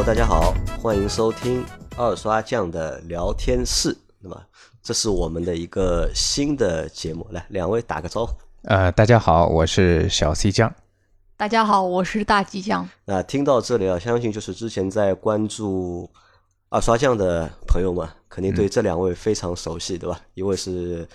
[0.00, 1.62] Hello，大家好，欢迎收听
[1.94, 3.94] 二刷酱的聊天室。
[4.18, 4.42] 那么，
[4.82, 8.32] 这是我们的一个新的节目，来，两位打个招呼。
[8.62, 10.74] 呃，大家好，我是小 C 酱。
[11.36, 12.88] 大家好，我是大吉酱。
[13.04, 16.10] 那听到这里啊，相信就是之前在关注
[16.70, 20.18] 二刷酱的朋友们，肯定对这两位非常熟悉，对吧？
[20.32, 21.06] 一位是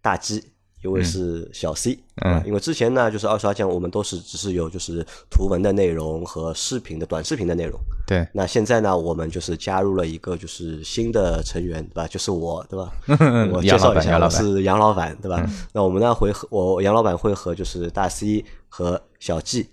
[0.00, 0.52] 大鸡。
[0.84, 7.78] 一位是小 C，嗯，因为之前呢，就是二刷酱，我们都是只是有就是图文的内容和视频的短视频的内容。
[8.06, 8.26] 对。
[8.32, 12.06] 那现在呢，我们就是加入了一个就是新的成员，对吧？
[12.06, 12.92] 就是我，对吧？
[13.52, 15.44] 我介绍一下，我是杨老板，对吧？
[15.72, 19.68] 那我们呢会和我杨老板会和就是大 C 和小 G，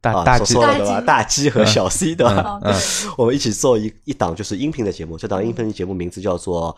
[0.00, 1.00] 大大 G 对吧？
[1.00, 2.60] 大 G 和小 C 对吧？
[3.18, 6.76] 我们一起做一一档就是音频的节目，这档音频节目名字叫做。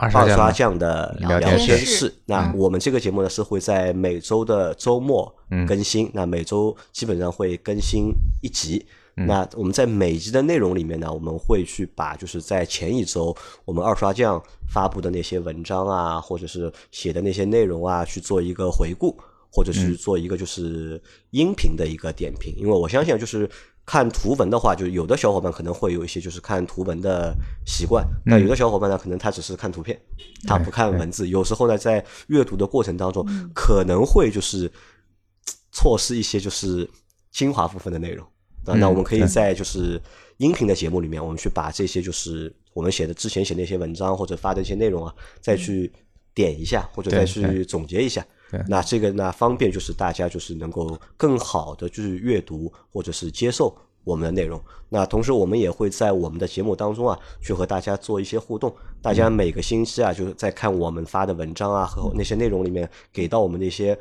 [0.00, 5.34] 二刷酱的聊天室，那我们这个节目呢是会在每周的周末
[5.66, 8.86] 更新，那每周基本上会更新一集。
[9.26, 19.16] 那我们在每集的内容里面呢，我们会去把就是在前一周我们二刷酱发布的那些文章啊，或者是写的那些内容啊，去做一个回顾，
[19.50, 22.54] 或者是做一个就是音频的一个点评。
[22.56, 23.48] 因为我相信就是。
[23.90, 29.98] 看图文的话，就有的小伙伴可能会有一些就是看图文的习惯，那有的小伙伴呢，可能他只是看图片，
[30.46, 31.26] 他不看文字。
[31.26, 34.70] 有时候呢，在阅读的过程当中，可能会就是
[35.72, 36.86] 错失一些就是
[37.30, 38.26] 精华部分的内容。
[38.64, 40.00] 那我们可以在就是
[40.38, 45.90] 音频的节目里面，我们去把这些就是我们写的之前写那些文章或者发的一些内容啊，再去
[46.34, 48.24] 点一下，或者再去总结一下。
[48.66, 54.58] 那这个呢，方便就是大家就是能够更好的就是阅读或者是接受我们的内容。
[54.88, 58.74] 那同时我们也会在我们的节目当中啊，去和大家做一些互动。
[59.02, 63.96] 大家每个星期啊，就是在看我们发的文章啊和那些内容里面给到我们的一些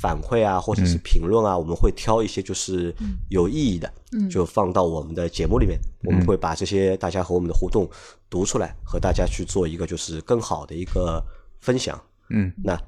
[0.00, 2.94] 反馈啊或者是评论啊，我们会挑一些就是
[3.30, 3.90] 有意义的，
[4.30, 5.78] 就放到我们的节目里面。
[6.04, 7.88] 我们会把这些大家和我们的互动
[8.28, 11.24] 读出来，和大家去做一个就是更好的一个
[11.60, 11.98] 分享。
[12.28, 12.78] 嗯，那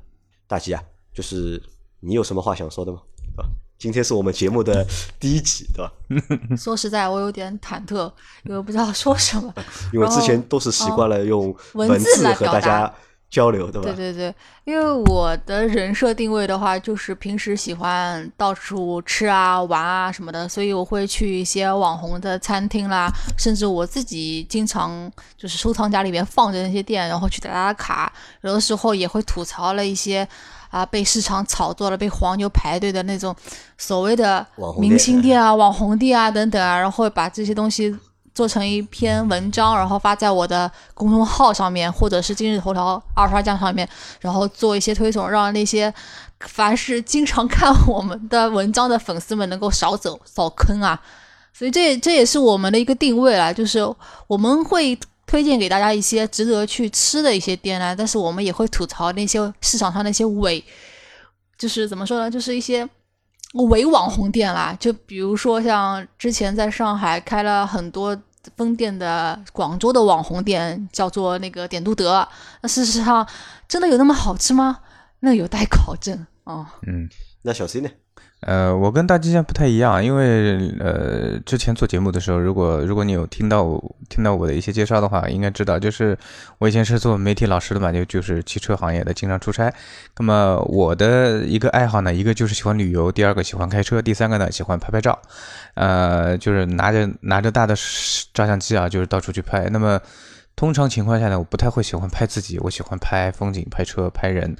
[0.46, 0.82] 大吉啊。
[1.14, 1.62] 就是
[2.00, 3.00] 你有什么话想说的吗？
[3.38, 4.86] 啊，今天是我们节目的
[5.18, 5.90] 第一集，对吧？
[6.54, 8.12] 说实在，我有点忐忑，
[8.44, 9.54] 因为不知道说什么。
[9.94, 12.92] 因为之前都是习惯了用文字和大家。
[13.28, 13.92] 交流对吧？
[13.94, 28.12] 对对对，因为我的人设定位的话，就是平时喜欢到处吃啊、玩啊什么的，所以我会去一些网红的餐厅啦，甚至我自己经常就是收藏夹里面放着那些店，然后去打打卡。
[28.42, 30.26] 有的时候也会吐槽了一些
[30.70, 33.34] 啊被市场炒作了、被黄牛排队的那种
[33.76, 34.46] 所谓的
[34.78, 37.94] 明星店啊、网红店啊等等啊，然后把这些东西。
[38.36, 43.88] 做成一篇文章，然后发在我的公众号上面，或者是今日头条二刷酱上面，
[44.20, 45.92] 然后做一些推送，让那些
[46.40, 51.00] 凡是经常看我们的文章的粉丝们能够少走少坑啊。
[51.54, 53.80] 所以这这也是我们的一个定位了，就是
[54.26, 60.62] 我们会推荐给大家一些值得去吃的一些店呢，但是我们也会吐槽那些市场上那些伪，
[61.56, 62.86] 就是怎么说呢，就是一些。
[63.64, 68.16] 伪网红店啦，就比如说像之前在上海开了很多
[68.56, 72.26] 分店的广州的网红店，叫做那个点都德。
[72.60, 73.26] 那事实上
[73.66, 74.78] 真的有那么好吃吗？
[75.20, 76.74] 那有待考证啊。
[76.86, 77.08] 嗯，
[77.42, 77.88] 那小 C 呢？
[78.40, 86.16] 呃，我跟大吉酱不太一样，因为呃，之前做节目的时候，如果如果你有听到听到我的一些介绍的话，应该知道，就是
[86.58, 89.72] 我以前是做媒体老师的嘛，就就是汽车行业的，经常出差。
[90.18, 95.18] 那么我的一个爱好呢，一个就是喜欢旅游，第二个喜欢开车，第三个呢喜欢拍拍照，
[95.74, 97.74] 呃，就是拿着拿着大的
[98.34, 99.68] 照相机啊，就是到处去拍。
[99.70, 99.98] 那么
[100.56, 104.56] 通常情况下呢，我不太会喜欢拍自己，我喜欢拍风景、拍车、拍人。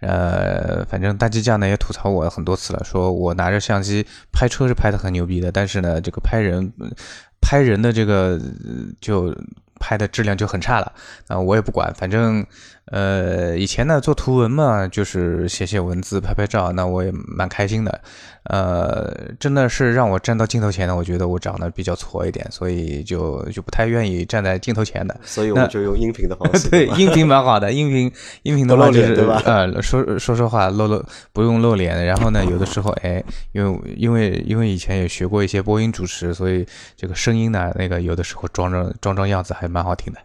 [0.00, 6.72] 呃，反正大鸡酱呢也吐槽我很多次了，说我拿着相机拍车是拍的很牛逼的，但是呢，这个拍人，
[7.40, 8.40] 拍人的这个
[9.00, 9.36] 就
[9.78, 10.92] 拍的质量就很差了
[11.26, 12.46] 啊，我也不管，反正。
[12.86, 18.00] 呃，以前呢做图文嘛，就是写写文字、拍拍照，那我也蛮开心的。
[18.50, 25.16] 呃，真的是让我站到镜头前的，我觉得我长得比较矬一点，所以就就不太愿意站在镜头前的。
[25.22, 26.68] 所以我们就用音频的方式。
[26.70, 28.12] 对，音频蛮好的，音频
[28.42, 29.40] 音频的露脸对吧？
[29.46, 31.00] 呃，说说说话露露
[31.32, 36.66] 不用露脸，然后呢，有的时候哎， 因为因为因为以前也学过一些播音主持，所以
[36.96, 40.18] 这个声音呢，那个有的时候装装装装样子还蛮好听的。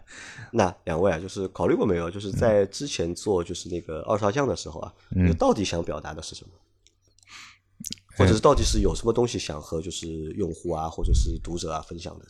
[0.50, 2.10] 那两位啊，就是考虑过没有？
[2.10, 6.50] 就是在之前做就是那个二刷酱的时候啊，你到底想表达的是什么？
[8.16, 12.24] 或者是到底是有什么东西想和就是用户啊，或者是读者啊分享的？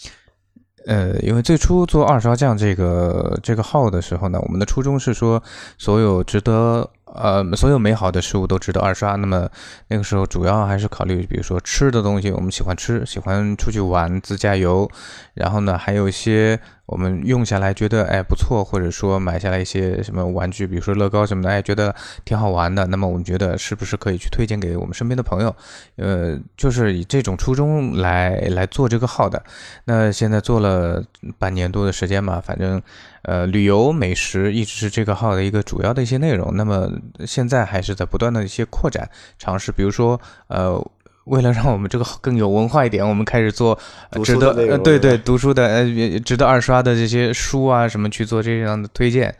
[0.87, 5.43] 呃，因为最初做二刷酱这个这个号的时候呢，我们的初衷是说，
[5.79, 9.17] 所有值得呃，所有美好的事物都值得二刷。
[9.17, 9.49] 那么
[9.89, 14.89] 那个时候主要还是考虑，比如说吃的东西，我们喜欢吃，喜欢出去玩，自驾游。
[15.35, 22.87] 然后呢，还有一些我们用下来觉得哎不错，或者说买下来一些什么玩具，比如说乐高什么的，哎觉得挺好玩的。
[22.87, 25.55] 那么我们觉得是不是可以去推荐给我们身边的朋友？
[25.97, 29.43] 呃，就是以这种初衷来来做这个号的。
[29.85, 31.03] 那现在做了
[31.39, 32.81] 半年多的时间嘛，反正。
[33.27, 36.55] 呃，旅游美食一直是这个号的一个主要的一些内容。
[36.55, 36.89] 那么
[37.27, 40.81] 现在还是在不断的一些扩展尝试，比如说，呃，
[41.25, 43.77] 为了让我们这个更有文化一点，我们开始做
[44.23, 49.35] 值得呃对对读书的呃值得二刷的这些书啊什么去做这样的推荐，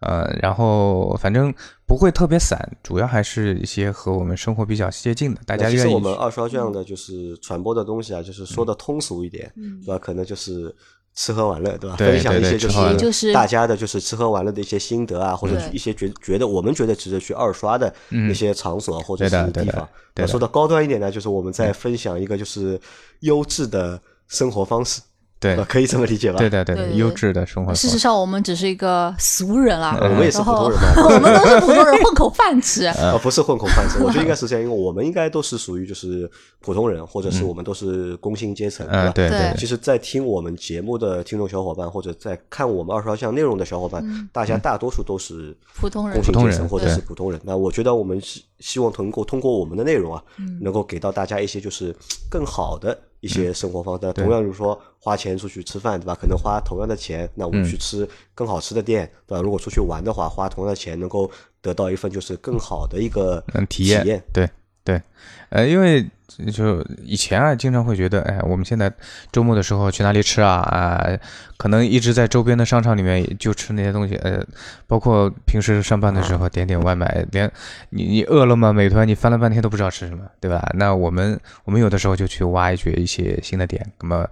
[0.00, 1.50] 呃，然后反正
[1.86, 5.76] 不会特别散，主要还是一些和我们生活比较接近的，大家愿意。
[5.78, 9.50] 其实我们二刷这样的就是传播的东西啊，就是说的通俗一点，
[9.82, 9.98] 对吧？
[9.98, 10.76] 可能就是。
[11.20, 11.96] 吃喝玩乐，对吧？
[11.96, 19.86] 分享一些就是大家的，就是吃喝玩乐的一些心得啊，或者一些觉觉得我们觉得值得去二刷的一些场所或者是地方。
[20.26, 22.80] 说的高端一点呢，就是我们在分享一个就是
[23.20, 25.02] 优质的生活方式。
[25.40, 26.38] 对，可以这么理解吧？
[26.38, 27.74] 对对对，优质的生活。
[27.74, 32.84] 事实上，我们只是一个俗人啊，我们也是普通人嘛， 我们都是普通人，混口饭吃。
[32.84, 39.10] 啊， 不是混口饭吃， 我觉得应该是这样，因为我们应该都是属于就是普通人，或者是我们都是工薪阶层，对吧？
[39.14, 39.54] 对对。
[39.56, 47.40] 其实，在听我们节目的听众小伙伴，或者在看我们二十号项内容的小伙伴，大家大多数都是普通人、工薪阶层或者是普通人。
[47.44, 50.22] 那我觉得我们希希望通过通过我们的内容啊，
[50.60, 51.96] 能够给到大家一些就是
[52.28, 52.96] 更好的。
[53.20, 56.14] 一些生活方式，同样就是说花钱出去吃饭，对吧？
[56.20, 59.42] 可能花同样的钱，那我们去吃更好吃的店，对吧？
[59.42, 61.30] 如果出去玩的话，花同样的钱能够
[61.60, 64.48] 得到一份就是更好的一个体验，对
[64.84, 65.02] 对，
[65.50, 66.04] 呃，因为。
[66.52, 68.92] 就以前啊，经常会觉得，哎，我们现在
[69.32, 70.56] 周末的时候去哪里吃啊？
[70.60, 71.18] 啊，
[71.56, 74.44] 可能一直在周边的商场里面就吃那些东西，呃，
[74.86, 77.50] 包括平时上班的时候点点外卖，连
[77.90, 80.66] 你你饿了么、美团，你翻了半天都不知道吃什么，对吧？
[80.74, 84.28] 那我们我们有的时候就去挖掘一些新的点，那么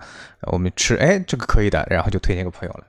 [0.52, 2.84] 我们吃，哎，这个可以的，然后就推荐给朋友了。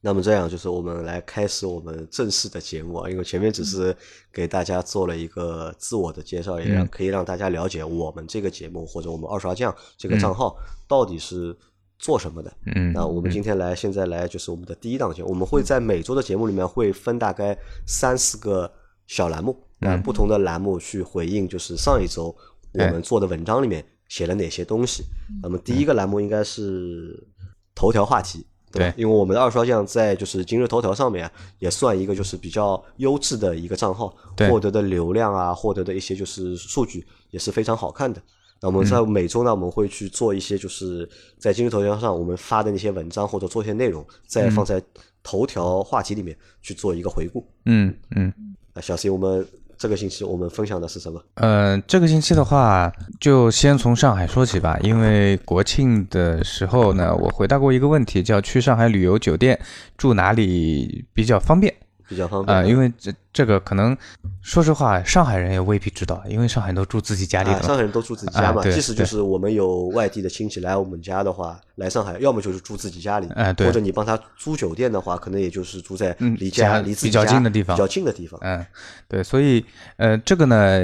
[0.00, 3.94] 那么这样就是我们来开始我们正式的节目啊，因为前面只是
[4.32, 10.56] 给大家做了一个自我的介绍，也让可以让大家了解我们这个节目或者我们二刷酱这个账号
[10.86, 11.54] 到底是
[11.98, 12.52] 做什么的。
[12.76, 18.72] 嗯，那我们今天来，现在来就是我们的第一档节目，我们会在每周的节目里面会分大概三四个
[19.08, 22.32] 小栏目，那不同的栏目去回应就是上一周
[22.72, 25.02] 我们做的文章里面写了哪些东西。
[25.42, 27.26] 那么第一个栏目应该是
[27.74, 28.46] 头条话题。
[28.70, 34.14] 对，因为我们的二刷酱在就是今日头条上面也算一个就是比较优质的一个账号，
[34.48, 38.20] 获得的流量啊，获得的一些就是数据也是非常好看的。
[38.60, 44.82] 那我们在每周呢，我们会去做一些就是在今日头条上我们发的那些文章或者做一些内容，再放在
[45.22, 47.46] 头条话题里面去做一个回顾。
[47.64, 48.32] 嗯嗯，
[48.74, 49.46] 那，小 C，我们。
[49.78, 51.22] 这个星期我们分享的是什么？
[51.34, 54.76] 呃，这个星期的话，就先从上海说起吧。
[54.82, 59.58] 因为国庆的时候呢，我回答过一个问题，叫去上海旅游酒店
[59.96, 61.72] 住哪里比较方便？
[62.08, 63.96] 比较方便啊，因为这这个可能，
[64.40, 67.62] 说实话，上海人也未必知道，因为上海人都住自己家里的。
[67.62, 78.40] 上海人都住自己家嘛，即使就是我们有外地的亲戚来我们家的话，来上海要么就是住自己家里，哎，对，或者你帮他租酒店的话，可能也就是住在离家离自己比较近的地方，比较近的地方。
[78.42, 78.64] 嗯，
[79.06, 79.64] 对，所以
[79.98, 80.80] 呃，这个呢，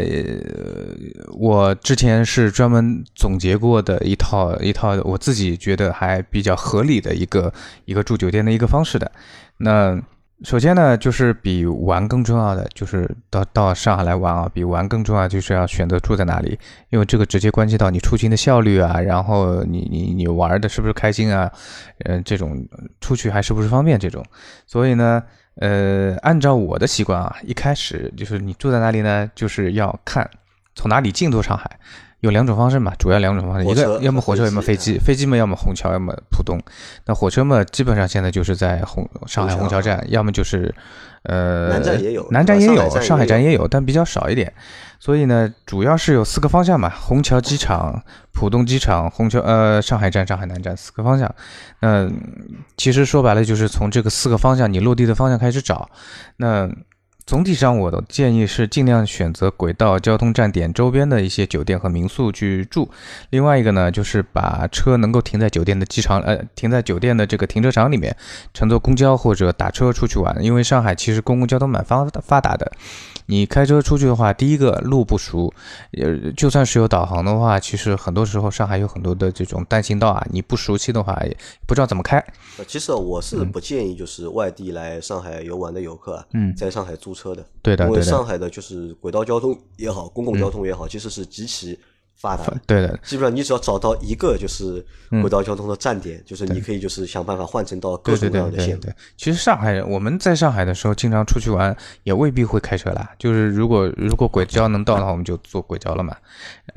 [1.33, 7.53] 我之前是专门总结过的一套一套，我自己觉得还比较合理的一个
[7.87, 9.11] 一个住酒店的一个方式的，
[9.57, 10.01] 那。
[10.45, 16.59] 首先呢，就是比玩更重要的，就是到到上海来玩啊，比玩更重要，就是要选择住在哪里，
[16.91, 21.51] 因为这个直接关系到你出行的效率啊，然后你你你玩的是不是开心啊，
[22.05, 22.63] 嗯，这种
[23.01, 24.23] 出去还是不是方便这种，
[24.67, 25.23] 所以呢，
[25.57, 30.29] 呃，按照我的习惯啊，一开始就是你住在哪里呢，就是要看
[30.75, 31.79] 从哪里进入上海。
[32.25, 34.99] 有两种方式嘛，主要两种方式，一个要么火车，要么飞机。
[34.99, 36.59] 飞机嘛，要么虹桥，要么浦东。
[37.05, 40.75] 那火车嘛，基本上现在就是在虹上海虹桥站，要么就是
[41.25, 44.51] 呃南站也有，南站也有，上海站也有，但比较少一点。
[44.99, 48.03] 所以呢，主要是有四个方向嘛，虹桥机场、
[48.33, 51.31] 浦东机场、虹桥呃上海站、上海南站四个方向。
[51.81, 52.11] 那
[52.79, 55.91] 其实说白了，就是从这个四个方向你落地的方向开始找。
[56.39, 56.71] 那
[57.27, 62.91] 总体上，我的建议是尽量选择轨道交通站点周边的一些酒店和民宿去住。
[63.31, 68.15] 另外一个呢，就是把车能够停在酒店的机场，呃，停在酒店的这个停车场里面，
[68.53, 70.37] 乘坐公交或者打车出去玩。
[70.45, 72.71] 因为上海其实公共交通蛮发发达的，
[73.27, 75.53] 你开车出去的话，第一个路不熟，
[75.93, 82.23] 呃，就算是有导航的话，其实很多时候上海有很多的这种单行道啊，你不熟悉的话，也不知道怎么开。
[82.67, 87.45] 其实我是不建议就是外地来上海游玩的游客，嗯，在上海租车的。
[87.63, 91.79] 对的，因为上海的就是轨道交通也好，公共交通也好，其实是极其。
[92.17, 94.85] 发达，对的，基本上你只要找到一个就是
[95.21, 98.79] 轨道交通的站点，就是你可以就是想办法换乘到各种各样的线。
[98.81, 103.11] 对，其实上海我们在上海的时候，经常出去玩，也未必会开车啦。
[103.19, 106.17] 就是如果如果轨交能到的话，我们就坐轨交了嘛。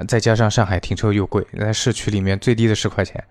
[0.08, 3.24] 再加上上海停车又贵，在市区里面最低的十块钱，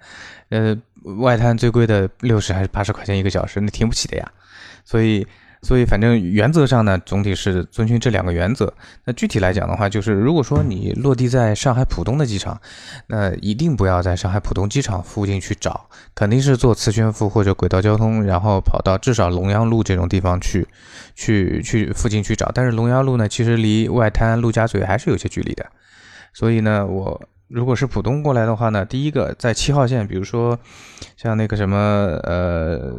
[0.48, 0.74] 呃，
[1.18, 4.32] 外滩最贵的六十还是八十块钱一个小时，那停不起的呀。
[4.84, 5.26] 所以。
[5.66, 8.72] 所以，反正原则上呢，总体是遵循这两个原则。
[9.04, 12.60] 那具体来讲的话，就是如果说你落地在上海浦东的机场，
[13.08, 20.68] 那一定不要在上海浦东机场附近去找，肯定是坐磁悬浮或者轨道交通，然后跑到至少龙阳路这种地方去，
[21.16, 22.52] 去去附近去找。
[22.54, 25.66] 但是龙阳路呢，其实离外滩陆家嘴还是有些距离的。
[26.32, 27.20] 所以呢，我。
[27.48, 30.58] 如果是浦东过来的话呢，第一个在七号线，比如说
[31.16, 31.76] 像那个什么
[32.24, 32.92] 呃，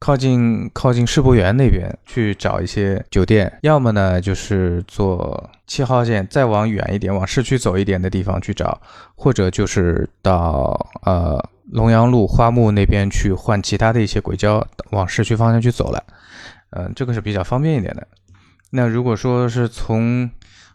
[0.00, 8.80] 靠近靠近世博园那边去找一些酒店，要么呢就是坐七号线再往远一点，往市区走一点的地方去找，
[9.14, 11.40] 或者就是到呃
[11.70, 16.02] 龙阳路花木那边去换其他的一些轨交，往市区方向去走了，
[16.70, 18.06] 嗯，这个是比较方便一点的。
[18.70, 20.28] 那如果说是从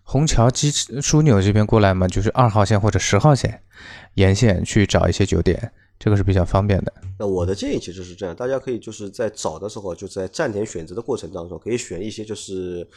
[0.09, 3.61] 虹桥机枢纽这边过来嘛，就是二号线或者十号线
[4.13, 6.93] 沿线去找一些酒店，这个是比较方便的。
[7.19, 12.87] 那我的建议其实是这样，大家可以就是在找的时候，就在站点选择的过程当中，可以选一些就是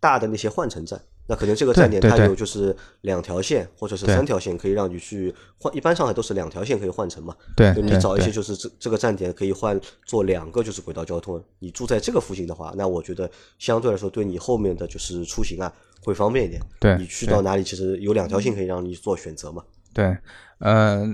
[0.00, 0.98] 大的那些换乘站。
[1.26, 5.74] 那可能这个站点它有就是两条线或者是三条线，可以让你去换。
[5.74, 7.34] 一般上海都是两条线可以换乘嘛。
[7.56, 11.42] 对，你找一些就是这这个站点可以换做两个就是轨道交通。
[11.58, 16.60] 你住在这个附近的话，那我觉得相对来说对你后面的就是出行啊会方便一点。
[16.78, 19.62] 对，你去到哪里其实有两条线可以让你做选择嘛。
[19.94, 20.16] 对，
[20.64, 21.06] 呃，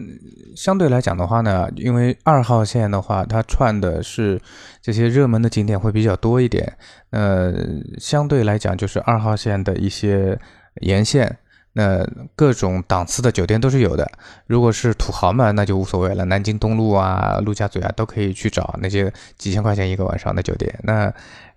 [0.54, 4.40] 相对来讲的话呢，因为二号线的话，它串的是
[4.80, 6.78] 这些热门的景点会比较多一点。
[7.10, 7.52] 呃，
[7.98, 10.38] 相对来讲，就是二号线的一些
[10.82, 11.36] 沿线，
[11.72, 14.08] 那各种档次的酒店都是有的。
[14.46, 20.72] 如果是土豪嘛，那就无所谓了，南京东路啊、陆家嘴啊，都可以去找那些几千块钱一个晚上的酒店。
[20.84, 21.12] 那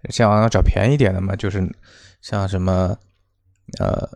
[0.09, 1.71] 像要找便宜点的嘛，就是
[2.23, 2.97] 像什么
[3.79, 4.09] 呃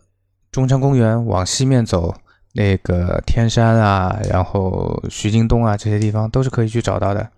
[0.51, 2.15] 中山公园往西面走。
[2.57, 7.29] 那个天山啊，然后徐泾东啊，这些地方都是可以去找到的。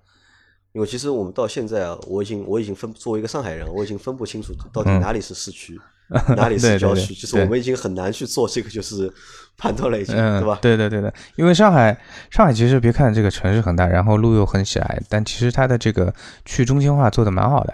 [0.72, 5.78] 因为其实我们到现在啊，我已经我已经分作为一个上海人，我已经分不清楚到底哪里是市区，
[6.38, 7.14] 哪里是郊区。
[7.14, 9.12] 就是我们已经很难去做这个就是
[9.58, 10.58] 判断了，已经对吧？
[10.62, 11.14] 对对对的。
[11.36, 12.00] 因为上海
[12.30, 16.14] 上海其实别看这个城市很大，然后路又很狭，但其实它的这个
[16.46, 17.74] 去中心化做的蛮好的。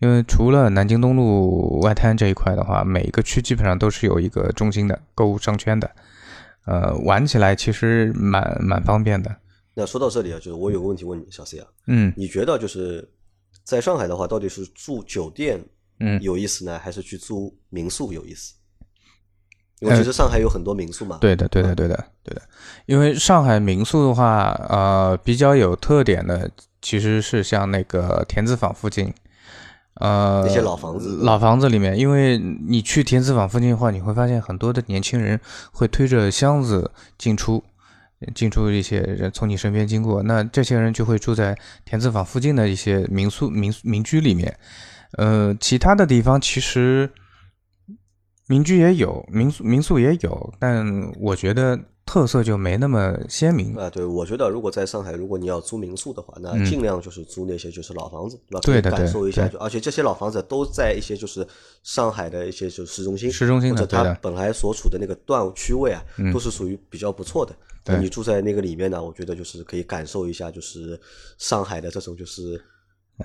[0.00, 5.88] 因为除了南京东路外滩这一块的话，每一个区基本上都是有一个中心的购物商圈的。
[6.64, 9.34] 呃，玩起来其实蛮蛮方便的。
[9.74, 13.08] 那说到这里啊，就是我有个问题问你，小 C 啊，嗯，你觉得就是
[13.64, 15.58] 在上海的话，到底是住酒店
[16.00, 18.54] 嗯有意思呢，还是去租民宿有意思？
[19.80, 21.18] 因为其实上海有很多民宿嘛。
[21.20, 22.42] 对的，对的，对的，对的。
[22.86, 26.48] 因为上海民宿的话，呃，比较有特点的
[26.80, 29.12] 其实是像那个田子坊附近。
[29.94, 35.38] 呃，那些老房子，老房子里面，因为你去田子坊附近的话，你会发现很多的年轻人
[35.70, 37.62] 会推着箱子进出，
[38.34, 44.56] 进出一些人从你身边经过，那这些人就会住在田子坊附近的一些民宿、民民居里面。
[45.18, 47.10] 呃，其他的地方其实
[48.48, 51.78] 民居也有，民宿民宿也有，但我觉得。
[52.12, 53.88] 特色就没那么鲜明啊！
[53.88, 58.60] 对，我觉得如果在上海，如果你要租民宿的话，那尽量就是租那些就是老房子，对吧？
[58.60, 59.48] 对的，感受一下。
[59.48, 61.46] 就而且这些老房子都在一些就是
[61.82, 66.04] 上海的一些就市中心，市中心或者它本来所处的那个段区位啊，
[66.34, 67.98] 都是属于比较不错的。
[67.98, 71.00] 你住在那个里面呢，我觉得就是可以感受一下，就是
[71.38, 72.62] 上海的这种就是。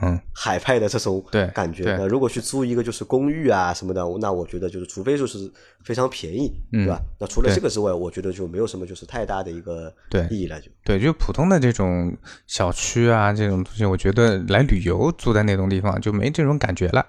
[0.01, 1.95] 嗯，海派的这种感觉。
[1.97, 5.51] 那如果去租一个就是公寓啊什么的，那我觉得就是除非就是
[5.83, 7.01] 非常便宜，嗯对吧？
[7.19, 9.91] 那除了这个之外，我觉得就没有什么就是太大的一个
[10.29, 10.59] 意义了。
[10.61, 12.15] 就对，就普通的这种
[12.45, 17.03] 小区啊这种东西，我觉得来旅游住在那种地方就没这种感觉了。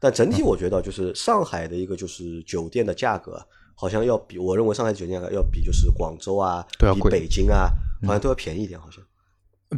[0.00, 3.44] 但整体我觉得就是上海的一个就是酒店的价格，
[3.74, 7.68] 好像要比我认为上海酒店要比就是广州啊、比北京啊，
[8.06, 9.02] 好像都要便宜一点，好像。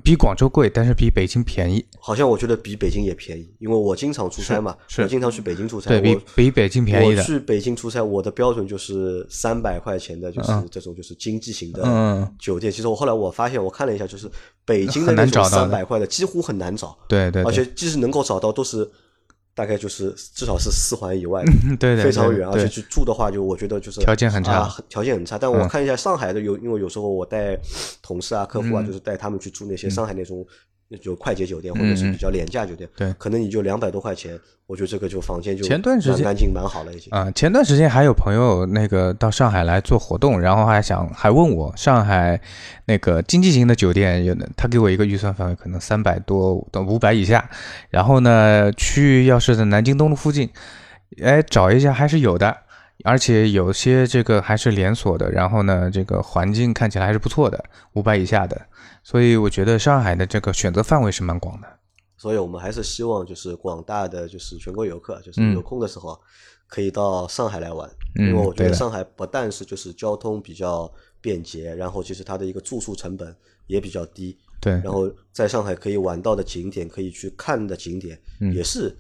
[0.03, 1.85] 比广州贵，但是比北京便宜。
[1.99, 5.91] 好像我觉得比北京也便宜，因为我经常出差嘛，我经常去北京出差。
[5.91, 7.21] 对比比北京便宜的。
[7.21, 12.73] 我去北京出差，我的标准就是三百块钱的，就是这种就是经济型的酒店。
[12.73, 14.31] 其实我后来我发现，我看了一下，就是
[14.65, 16.97] 北京的那种三百块的几乎很难找。
[17.09, 17.43] 对对。
[17.43, 18.89] 而且即使能够找到，都是
[19.57, 21.43] 大概就是至少是四环以外，
[21.81, 25.39] 对非常远，而且去住的话，就我觉得就是条件很差啊条件很差。
[25.39, 25.69] 但我嗯。
[25.69, 27.59] 看一下上海的有，因为有时候我带
[28.03, 28.87] 同事啊、客户啊，嗯。
[28.87, 30.47] 就是带他们去住那些上海那种
[31.03, 37.13] 就快捷酒店或者是比较廉价酒店，对可能你就两百多块钱，我觉得这个就房间就前段时间蛮干净蛮好了已经。
[37.13, 42.41] 啊、前段时间还有朋友那个到上海来做活动，然后还想还问我上海
[42.85, 47.51] 那个经济型的酒店有的，他给我一个预算范围，可能三百多到五百以下。
[47.91, 50.49] 然后呢，去要是在南京东路附近，
[51.21, 52.57] 哎，找一下还是有的，
[53.03, 55.33] 而且有些这个还是连锁的。
[55.33, 57.65] 然后呢，这个环境看起来还是不错的，
[57.95, 58.61] 五百以下的。
[59.09, 61.69] 所以我觉得上海的这个选择范围是蛮广的。
[62.17, 65.55] 所以我们还是希望就是广大的就是全国游客，就是嗯。
[65.55, 66.21] 有空的时候
[66.67, 73.33] 可以到上海来玩，嗯因为我觉得上海不但是就是交通比较便捷，然后其实它的一个住宿成本
[73.69, 78.53] 也比较低，对，然后在上海可以玩到的景点，可以去看的景点嗯。
[78.53, 78.93] 也是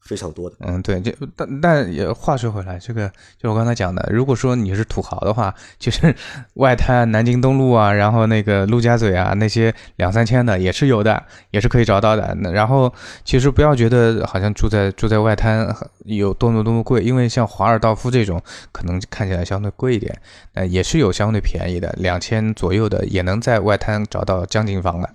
[0.00, 0.56] 非常多的。
[0.60, 6.14] 嗯，对，这但但也话说回来，这个就我刚才讲的，如果说你是土豪的话，就是
[6.54, 12.34] 外滩、南京东路啊，然后那个陆家嘴啊，那些两三千的也是有的，也是可以找到的。
[12.40, 12.92] 那然后
[13.24, 15.74] 其实不要觉得好像住在住在外滩
[16.04, 20.20] 有多么多么贵，因为像华尔道夫这种可能看起来相对贵一点，
[20.54, 25.10] 呃，也是有相对便宜的，两千左右的也能在外滩找到江景房的。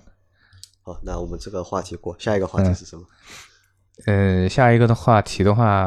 [0.82, 3.02] 好，那我们这个话题过，下一个话题嗯是什么？
[3.02, 3.08] 嗯，
[4.48, 5.86] 下一个的话题的话，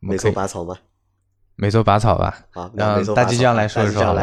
[0.00, 0.76] 我美洲拔草吗？
[1.56, 2.36] 美洲拔草吧。
[2.50, 4.16] 好，那大吉将来说一说。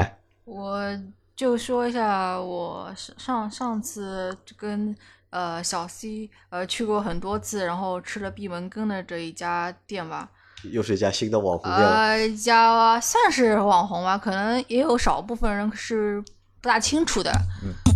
[0.43, 0.99] 我
[1.35, 4.95] 就说一下，我上上上次跟
[5.29, 10.29] 呃小 C 呃去过很多次，然后吃了闭门羹的这一家店吧。
[10.71, 11.91] 又是一家新的网红店了。
[11.91, 16.21] 呃，一家算是网红吧，可能也有少部分人是
[16.61, 17.31] 不大清楚的。
[17.63, 17.73] 嗯、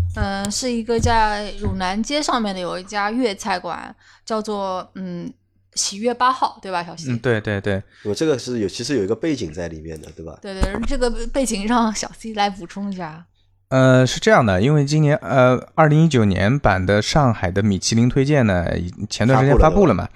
[0.51, 3.95] 是一个在汝南街上面的有一家粤菜馆，
[4.25, 5.31] 叫做嗯
[5.74, 7.12] 喜悦八号，对吧，小西？
[7.12, 10.38] 嗯，对对对，我这个是有其实有一个背景在里面的，对吧？
[10.41, 13.25] 对对，这个背景让小 C 来补充一下。
[13.69, 18.65] 呃，是这样的，因为今年呃，二零一九年版的上海的米其林推荐呢，
[19.10, 20.07] 前段时间发布了发布了嘛。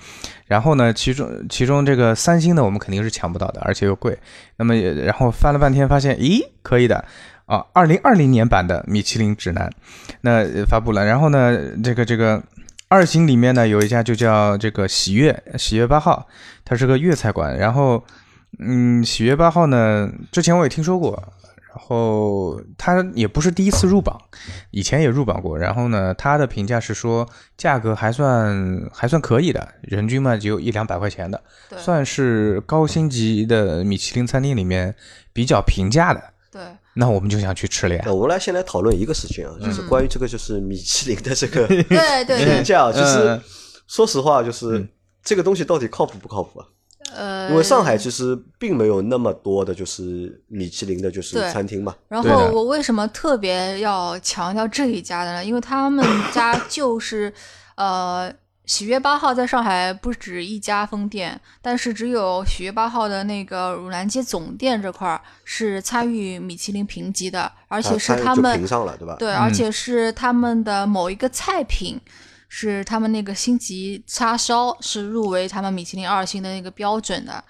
[0.46, 4.18] 然后呢，其中其中这个三星的我们肯定是抢不到的，而且又贵。
[4.58, 7.04] 那么也然后翻了半天，发现咦，可以的
[7.50, 9.68] 啊，二零二零年版的米其林指南，
[10.22, 11.04] 那呃发布了。
[11.04, 12.42] 然后呢，这个这个
[12.88, 16.28] 二星里面呢有一家就叫这个喜悦喜悦八号，
[16.64, 17.58] 它是个粤菜馆。
[17.58, 18.04] 然后
[18.60, 21.34] 嗯，喜悦八号呢，之前我也听说过。
[21.70, 24.20] 然后它也不是第一次入榜，
[24.72, 25.58] 以前也入榜过。
[25.58, 34.94] 然后呢，它的评价是说价格还算还算可以的，人均嘛只有一两百块钱的，对算是高星级的米其林餐厅里面
[35.32, 36.22] 比较平价的。
[37.00, 38.04] 对，那我们就想去吃了呀。
[38.08, 43.42] 我们来先来讨论一个事情啊，就是嗯关于这个就是米其林的这个对对 对评，价啊，其实嗯
[43.88, 44.88] 说实话，就是
[45.24, 46.68] 这个东西到底靠谱不靠谱啊？
[47.16, 55.44] 呃，因为上海其实并没有那么多的就是米其林的就是餐厅嘛，然后我为什么特别要强调这一家的呢？
[55.44, 57.34] 因为他们家就是，
[57.78, 58.32] 呃，
[58.70, 69.16] 喜悦八号在上海不止一家分店，但是只有喜悦八号的那个汝南街总店这块儿是参与米其林评级的，而且是他们评上了，对吧？
[69.18, 72.00] 对，而且是他们的某一个菜品，
[72.48, 77.44] 是他们那个星级叉烧是入围他们米其林二星的那个标准的。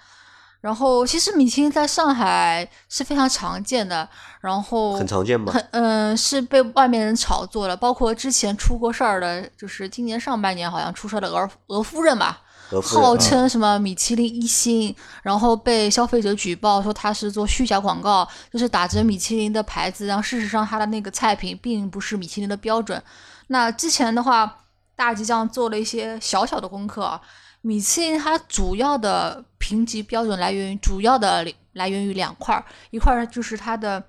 [0.60, 4.08] 然后其实米其林在上海是非常常见的，
[4.40, 5.52] 然后很常见吧。
[5.52, 12.42] 很嗯、是被外面人炒作了，包括之前出过事儿的，就是今年上半年好像出事儿的俄俄夫人吧，
[12.82, 23.02] 号称什么米其林一星，然后被消费者举报说他是做虚假广告，就是打着米其林的牌子，然后事实上他的那个菜品并不是米其林的标准。
[23.46, 24.58] 那之前的话，
[24.94, 27.20] 大吉酱做了一些小小的功课啊，
[27.62, 34.02] 米其林它主要的评级标准来源于主要的来源于两块儿，一块儿就是它的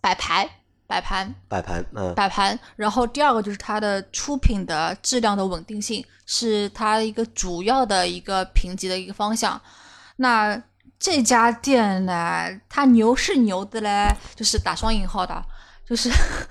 [0.00, 0.48] 摆盘。
[0.86, 9.60] 摆盘，摆盘，嗯，摆盘，然后第二个就是它的出品的质量的稳定性，是它一个主要的一个评级的一个方向。
[10.16, 10.58] 那
[10.98, 15.44] 这家店呢，它牛是牛的嘞，就是打双引号的，
[15.86, 16.08] 就是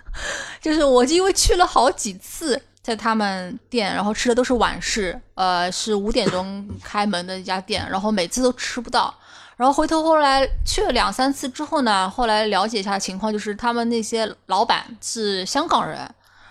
[0.61, 9.13] 就是我因为去了好几次，在他们店，然后吃的都是晚市，呃，是五点钟开门的一家店，然后每次都吃不到。
[9.57, 16.09] 然后回头后来去了两三次之后呢，后来了解一下情况，就是他们那些老板是香港人，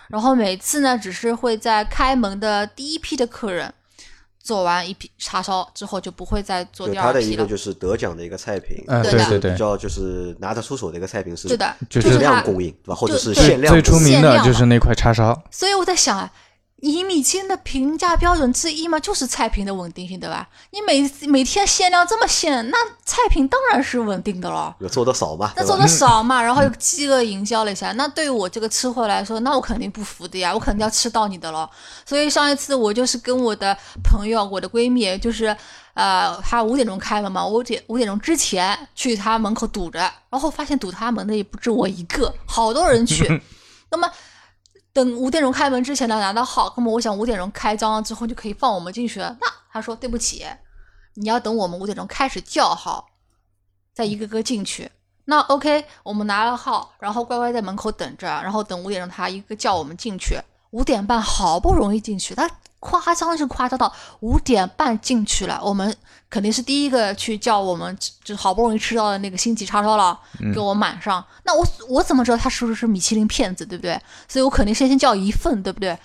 [0.09, 3.73] 然后每次呢只是会在开门的第一批的客人
[4.47, 7.21] 做完一批叉烧之后，就不会再做第二批了。
[7.33, 12.31] 一个就是得奖的一个菜品，嗯对的就是对对比较就是拿得出手的一个菜品是，对的，就就是是它。
[12.31, 12.95] 量供应，对吧？
[12.95, 15.37] 或者是限量最出名限量的的就是那块叉烧。
[15.51, 16.31] 所以我在想啊，
[16.81, 20.47] 以米其林的评价标准之一嘛，就是菜品的稳定性，对吧？
[20.69, 24.75] 你每每天限量这么限，那菜品当然是稳定的了。
[24.79, 25.51] 有做的少嘛？
[25.55, 31.67] 那做的少嘛，然后又饥饿营销了一下，那对于我这个吃货来说，那我肯定不服的呀，我肯定要吃到你的了。
[32.05, 35.45] 所以上一次我就是跟我的朋友，我的闺蜜，就是
[35.95, 43.41] 呃，她五点钟开门嘛，五点五点钟之前去她门口堵着，然后发现堵她门的也不止我一个，好多人去。
[43.89, 44.07] 那么。
[44.97, 49.37] 等五点钟开门之前呢拿到号，那么我想五点钟开张之后就可以放我们进去了。
[49.39, 50.43] 那他说对不起，
[51.13, 53.05] 你要等我们五点钟开始叫号，
[53.93, 54.89] 再一个个进去。
[55.25, 60.35] 那 OK，我们拿了号，然后乖乖在门口等着，然后等五点钟他一个叫我们进去。
[60.71, 65.93] 五点半好不容易进去，他夸张是夸张到五点半进去了，我们
[66.29, 70.17] 肯定是第一个去叫我们，就好不容易吃到的那个星级叉烧了，
[70.53, 71.23] 给我满上。
[71.43, 73.99] 那我我怎么知道他是不是米其林骗子，对不对？
[74.27, 75.97] 所以我肯定先先叫一份，对不对？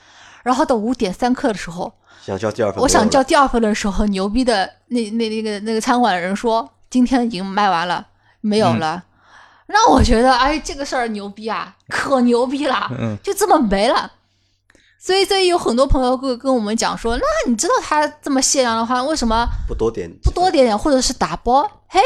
[0.42, 1.92] 然后到五点三刻的时候，
[2.24, 8.06] 想叫第二份，我想叫第二份的时候，牛逼的那那那个那个餐馆的人说今天已经卖完了，
[8.40, 9.04] 没有了。
[9.66, 12.90] 那我觉得，哎，这个事儿牛逼啊，可牛逼了，
[13.22, 14.10] 就这么没了。
[15.04, 20.08] 所以，所以有很多朋友会跟我们讲说，那你知道他这么限量的话，为什么不多点？
[20.22, 21.68] 不多点点，或者是打包？
[21.88, 22.00] 嘿，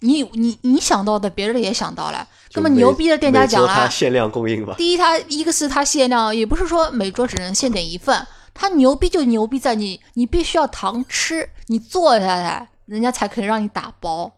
[0.00, 2.28] 你你你想到的，别人也想到了。
[2.52, 4.74] 那么牛逼的店家讲了，限量供应吧。
[4.76, 8.26] 第一，他一个是他限量，也不是说每桌只能限点一份。
[8.52, 14.30] 他牛逼就牛逼在你，你必须要堂吃，你坐下来，人家才可以让你打包。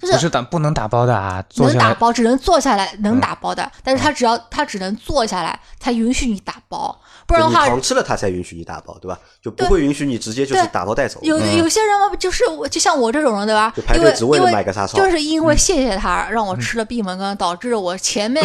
[0.00, 0.28] 不是。
[0.30, 9.18] 打不能打包的啊，能打包只能坐下来能打包的，但是他只要他只能坐下来才允许你打包，不然的话你吃了他才允许你打包，对吧？
[9.42, 11.18] 就不会允许你直接就是打包带走。
[11.22, 13.72] 有有些人嘛，就是我就像我这种人，对吧？
[13.86, 18.44] 排队只为了买个叉烧，就是因为谢谢他让我吃了闭门羹，导致我前面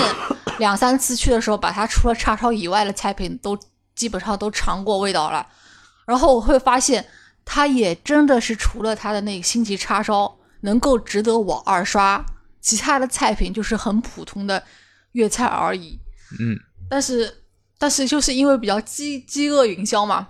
[0.57, 3.57] 两三次去的时候，把他除了叉烧以外的菜品都
[3.95, 5.45] 基本上都尝过味道了，
[6.07, 7.05] 然后我会发现
[7.43, 10.35] 他也真的是除了他的那个星级叉烧。
[10.65, 12.25] 能够值得我二刷，
[12.59, 14.61] 其他的菜品就是很普通的
[15.13, 15.97] 粤菜而已。
[16.41, 16.57] 嗯，
[16.89, 17.43] 但是
[17.77, 20.27] 但是就是因为比较饥饥饿营销嘛，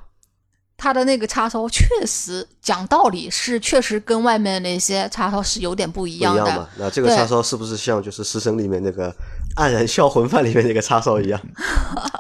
[0.78, 6.70] 他的那个叉烧确实讲道理是确实跟外面那些叉烧是有点不一样的。
[6.78, 9.10] 那这个叉烧是不是像就是《食神》里面那个
[9.56, 11.42] 黯然销魂饭里面那个叉烧一样？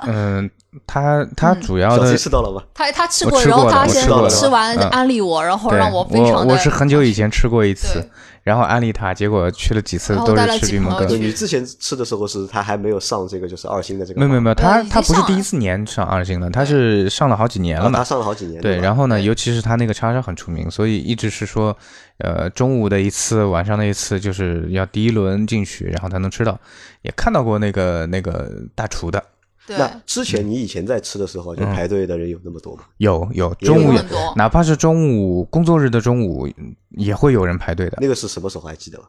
[0.08, 0.50] 嗯。
[0.86, 2.62] 他他主要的吃到了吗？
[2.74, 6.48] 他他吃过，然后他先吃完安利我，然后让我非常的。
[6.48, 8.04] 我我是很久以前吃过一次，
[8.44, 11.08] 然后安利他，结果去了几次都是吃闭门羹。
[11.10, 14.20] 你之前吃的时候是他还没有上这个就是二星的这个？
[14.20, 18.00] 没有没有没有，他他不是第一次年上二星的，他是上了好几年了嘛。
[18.00, 18.62] 他上了好几年。
[18.62, 21.76] 对，然后呢，尤其是他那个叉烧很出名，所以一直是说，
[22.18, 26.60] 呃，中午的一次，晚上的一次，就是要第一轮进去，然后才能吃到。
[27.02, 29.24] 也看到过那个那个大厨的。
[29.68, 32.84] 那之前你以前在吃的时候，就排队的人有那么多吗？
[32.98, 33.94] 有有，中午
[34.36, 36.48] 哪怕是中午工作日的中午，
[36.92, 37.98] 也会有人排队的。
[38.00, 39.06] 那个是什么时候还记得吗？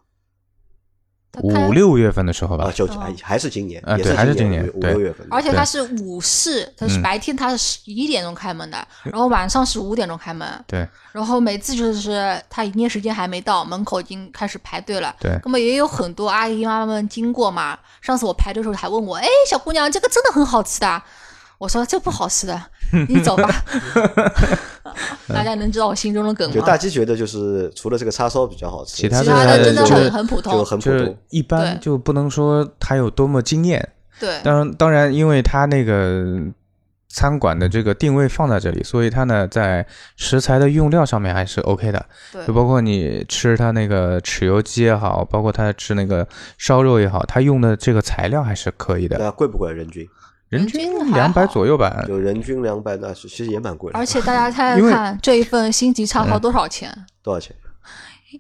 [1.43, 5.27] 五六月份的时候吧，就还还是今年啊，对，还是今年五六月份。
[5.31, 10.49] 而且它是午市，它是白天它是十一点钟开门的，然后晚上是五点钟开门。
[10.67, 10.87] 对。
[11.13, 15.15] 然后每次就是它营业时间还没到，门口已经开始排队了。
[15.19, 15.39] 对。
[15.45, 17.79] 那么也有很多阿姨妈妈们经过嘛。
[18.01, 21.03] 上次我排队的时候还问我：“哎，小姑娘，这个真的很好吃的。”
[21.59, 22.63] 我说：“这不好吃的，
[23.09, 23.49] 你走吧。
[25.29, 26.55] ”大家能知道我心中的梗吗？
[26.55, 33.89] 就大鸡觉得就是除了这个叉烧比较好吃，其他的真的很很普通，就很普通，一般，就不能说它有多么惊艳。
[34.21, 36.25] 对，当然当然，因为它那个
[37.09, 42.07] 餐馆的这个定位放在这里，所以它呢在食材的用料上面还是 OK 的。
[42.33, 46.27] 对，就包括你吃它那个豉油鸡也好，包括它吃那个
[46.59, 49.19] 烧肉也好，它用的这个材料还是可以的。
[49.19, 49.73] 那贵不贵？
[49.73, 50.09] 人均？
[50.49, 53.99] 人均两百左右吧，就人均两百，那是其实也蛮贵的。
[53.99, 56.93] 而且大家猜猜看，这一份星级叉烧多少钱？
[57.23, 57.55] 多少钱？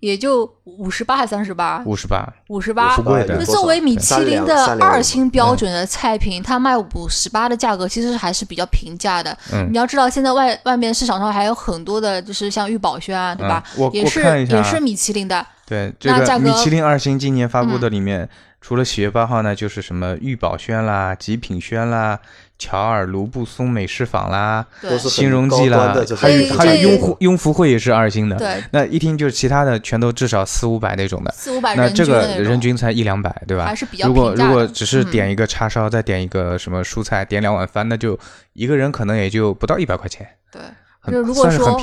[0.00, 1.82] 也就五十八还是三十八？
[1.86, 2.96] 五十八，五十八。
[3.04, 9.36] 那作为米其林的二星标准的菜品，它卖五十八的价格，其实还是比较平价的。
[9.52, 13.64] 嗯，你要知道，现在外外面市场上还有很多的，就是像玉宝轩啊，对吧？
[13.92, 15.44] 也是也是米其林的。
[15.66, 18.28] 对，这个米其林二星今年发布的里面。
[18.66, 22.18] 除了喜悦八号呢，就是什么玉宝轩啦、极品轩啦、
[22.58, 24.66] 乔尔卢布松美食坊啦、
[25.08, 28.34] 新荣记啦，还有还有雍福雍福会也是二星的。
[28.34, 31.30] 对，那一听就是其他的全都至少四五百那种的。
[31.30, 33.66] 四五百，那这个人均才一两百，对吧？
[33.66, 38.18] 还是比较如果如果只是点一个叉烧，再点一个什么蔬菜，点两碗饭，那就
[38.54, 40.26] 一个人可能也就不到一百块钱。
[40.50, 40.60] 对。
[41.10, 41.80] 就如果说。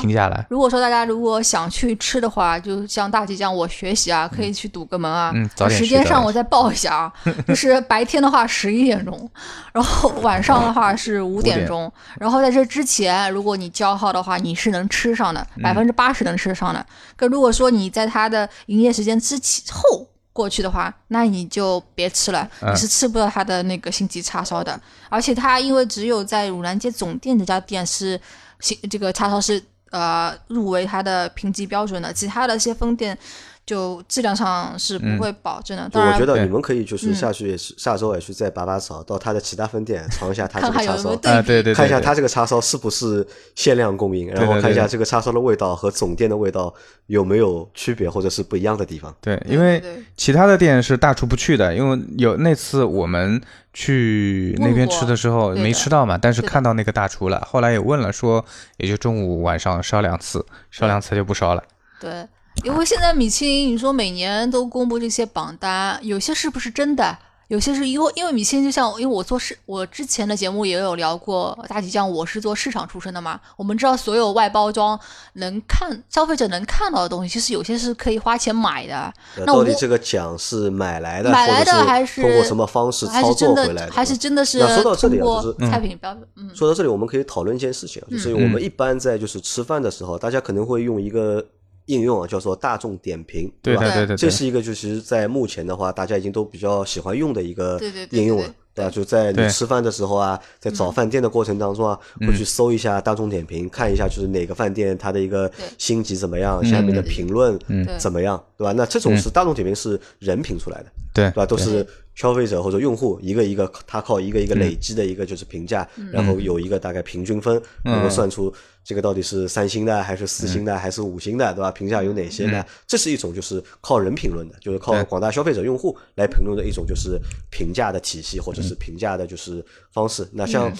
[0.49, 5.31] 如果说大家如果想去吃的话，就像大吉酱我学习啊，可以去堵个门啊。
[5.33, 7.13] 嗯，早点时间上我再报一下啊，
[7.47, 9.29] 就是白天的话十一点钟，
[9.71, 11.91] 然后晚上的话是五点钟。
[12.19, 16.85] 然后在这之前，如果你叫号的话，你是能吃上的，百分之八十能吃上的。
[17.15, 20.07] 可如果说你在他的营业时间之前后。
[20.35, 24.81] 过去的话，那你就别吃了，你是吃不到他的那个星级叉烧的。
[25.07, 28.52] 而且他因为只有在汝南街总店这家店是星
[28.89, 33.17] 这个叉烧是呃入围它的评级标准的，其他的一些分店。
[33.65, 35.89] 就质量上是不会保证的。
[35.93, 46.73] 我觉得你们可以就是下去也是下周也去再拔拔草，到他的其他分店尝一下他这个叉烧，对对，看一下他这个叉烧是不是限量供应，然后看一下这个叉烧的味道和总店的味道
[47.05, 49.15] 有没有区别或者是不一样的地方。
[49.21, 49.81] 对，因为
[50.17, 53.41] 其他的店是大厨不去的，因为有那次我们
[53.73, 58.43] 去那边吃的时候没吃到嘛，但是看到那个大厨了，后来也问了，说
[58.75, 61.63] 也就中午晚上烧两次，烧两次就不烧了。
[62.01, 62.27] 对。
[62.63, 67.17] 因为现在米其林，你说每年都公布这些榜单，有些是不是真的？
[67.49, 73.39] 有些是因为因为米其林就像，因为我做市，我之前的节目也有聊过大吉酱，我是做市场出身的嘛。
[73.57, 74.97] 我们知道所有外包装
[75.33, 79.13] 能看消费者能看到的东西，其实有些是可以花钱买的。
[79.37, 83.91] 那到底这个奖是买来的，买来的还是通过什么方式操作回来的？
[83.91, 84.57] 还是真的是？
[84.59, 86.27] 那说到这里啊，就是菜品标准。
[86.37, 91.45] 嗯，说到这里，我们可以讨论一件事情，就是我们一般在就是吃饭的时候，大家可能会用一个。
[91.85, 93.83] 应用啊，叫做大众点评，对吧？
[93.83, 97.79] 对对对，这是一个就是在目前的话，大家已经都比较喜欢用的一个
[98.11, 98.91] 应用了，对吧？
[98.91, 107.59] 就在你吃饭的时候啊，在找饭店的过程当中啊，会去搜一下大众点评，看一下就是哪个饭店它的一个星级怎么样，下面的评论
[107.99, 108.71] 怎么样，对吧？
[108.71, 111.45] 那这种是大众点评是人评出来的，对，对吧？
[111.45, 111.85] 都是。
[112.15, 121.71] 消费者或者用户一个一个，他靠一个一个累积的一个就是评价，然后有一个大概平均分，能够算出这个到底是三星的还是四星的还是五星的，对吧？
[121.71, 122.65] 评价有哪些呢？
[122.85, 127.19] 这是一种就是靠人评论的，就是靠广大消费者用户来评论的一种就是
[127.49, 130.27] 评价的体系或者是评价的就是方式。
[130.31, 130.71] 那像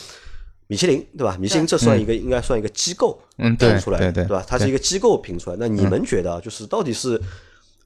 [0.68, 1.38] 米其林，对吧？
[1.40, 4.44] 米其林这算一个应该算一个机构评出来的，对吧？
[4.48, 5.56] 它是一个机构评出来。
[5.60, 7.20] 那你们觉得就是到底是？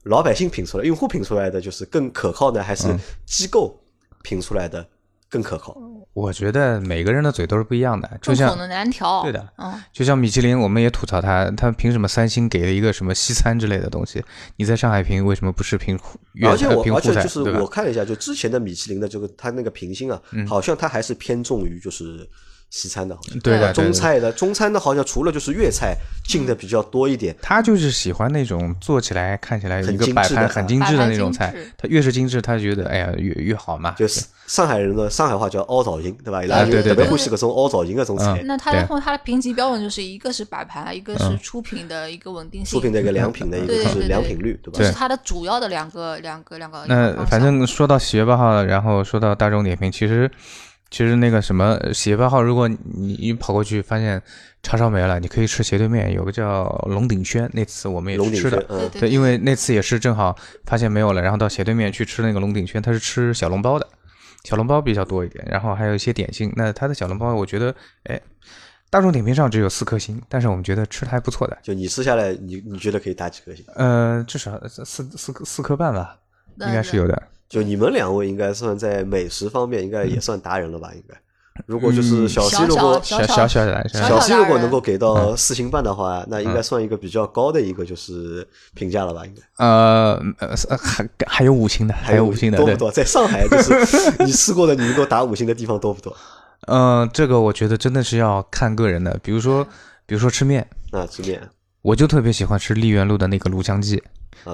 [0.04, 2.86] 老百姓评出来，用户评出来的就是更可靠呢，还是
[3.26, 3.78] 机构
[4.22, 4.86] 评出来的
[5.28, 5.76] 更可靠？
[6.12, 9.22] 我觉得每个人的嘴都是不一样的，就像难调。
[9.22, 14.24] 对的，嗯，就像米其林，我们也吐槽他，他凭什么三星给了一个什么西餐之类的东西？
[14.56, 15.98] 你在上海评为什么不是评
[16.32, 22.28] 粤而且我而且就是我看了一下，就之前的米其林的这个他那个评星啊，好像他还是偏重于就是。
[22.70, 27.34] 西餐的，好像对的，中菜的，中餐的好像除了就是粤菜进的比较多一点。
[27.40, 33.92] 他就是喜欢那种做起来看起来一个摆盘很精致的那种菜，他越是精致，他觉得哎呀越越好嘛。
[33.92, 36.38] 就是上海人的上海话叫凹造型，对吧？
[36.54, 38.42] 啊，对对对，会是个种凹造型的这种菜。
[38.44, 44.78] 那他然后他的评级标准就是一个是摆盘，一个是出品的一个稳定性，出品的一个良品的一个是良品率，对吧？
[44.78, 46.84] 这是它的主要的两个两个两个。
[46.86, 50.30] 那反正说到喜悦八号，然后说到大众点评，其实。
[50.90, 54.22] 其实那个什么喜八号，如果你你跑过去发现
[54.62, 63.86] 叉烧没了，你可以吃斜对面有个叫龙鼎轩，那次我们也去吃的，对，因为那次也是正好发现没有了，然后到斜对面去吃那个龙鼎轩，他是吃小笼包的，
[64.44, 66.50] 小笼包比较多一点，然后还有一些点心。
[66.56, 67.74] 那他的小笼包，我觉得，
[68.04, 68.18] 哎，
[68.88, 71.58] 大众点评上只有四颗星，但是我们觉得吃的还不错的。
[71.62, 73.62] 就你吃下来，你你觉得可以打几颗星？
[73.74, 76.16] 呃，至少四四颗四颗半吧，
[76.60, 77.22] 应该是有的。
[77.48, 80.90] 就你们两位应该算在美食方面应该也算达人了吧？
[80.94, 81.14] 应该，
[81.66, 89.26] 如果就是小西如果小小小小西如果能够给到四星半的话，那应该算一个比较高的一个就是评价了吧？
[89.26, 92.90] 应该呃呃还还有五星的，还有五星的多不多？
[92.90, 96.16] 在上海就是 你吃过的，你能够打五星的地方多不多？
[96.66, 99.18] 嗯，这个我觉得真的是要看个人的。
[99.22, 99.66] 比如说，
[100.06, 101.40] 比如说吃面啊，吃面，
[101.88, 104.02] 我就特别喜欢吃丽园路的那个卤香鸡。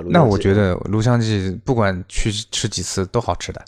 [0.08, 3.60] 那我觉得卤香鸡不管去吃几次都好吃的，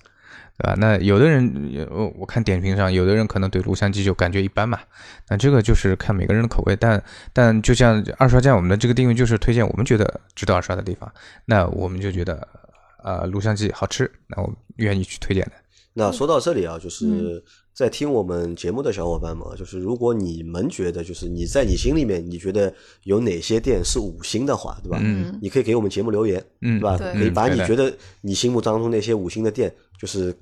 [0.58, 0.74] 对吧？
[0.78, 1.42] 那有的人，
[1.90, 4.78] 我我看点评上，有的人可能对卤香鸡就感觉一般嘛。
[5.28, 7.02] 那这个就是看每个人的口味，但
[7.32, 11.12] 但就像二刷酱，我们的这个定位就是推荐我们觉得值得二刷的地方，
[11.44, 12.46] 那我们就觉得，
[13.02, 15.52] 呃，卤香鸡好吃，那我们愿意去推荐的。
[15.92, 17.42] 那说到这里啊，就是
[17.76, 24.98] 在听我们节目的小伙伴们，就是如果你们觉得，就是你在你心里面，你觉得有哪些店是五星的话，对吧？
[25.02, 26.96] 嗯，你可以给我们节目留言，嗯，对吧？
[27.12, 30.34] 可以把你觉得你心目当中那些五星的店，就是。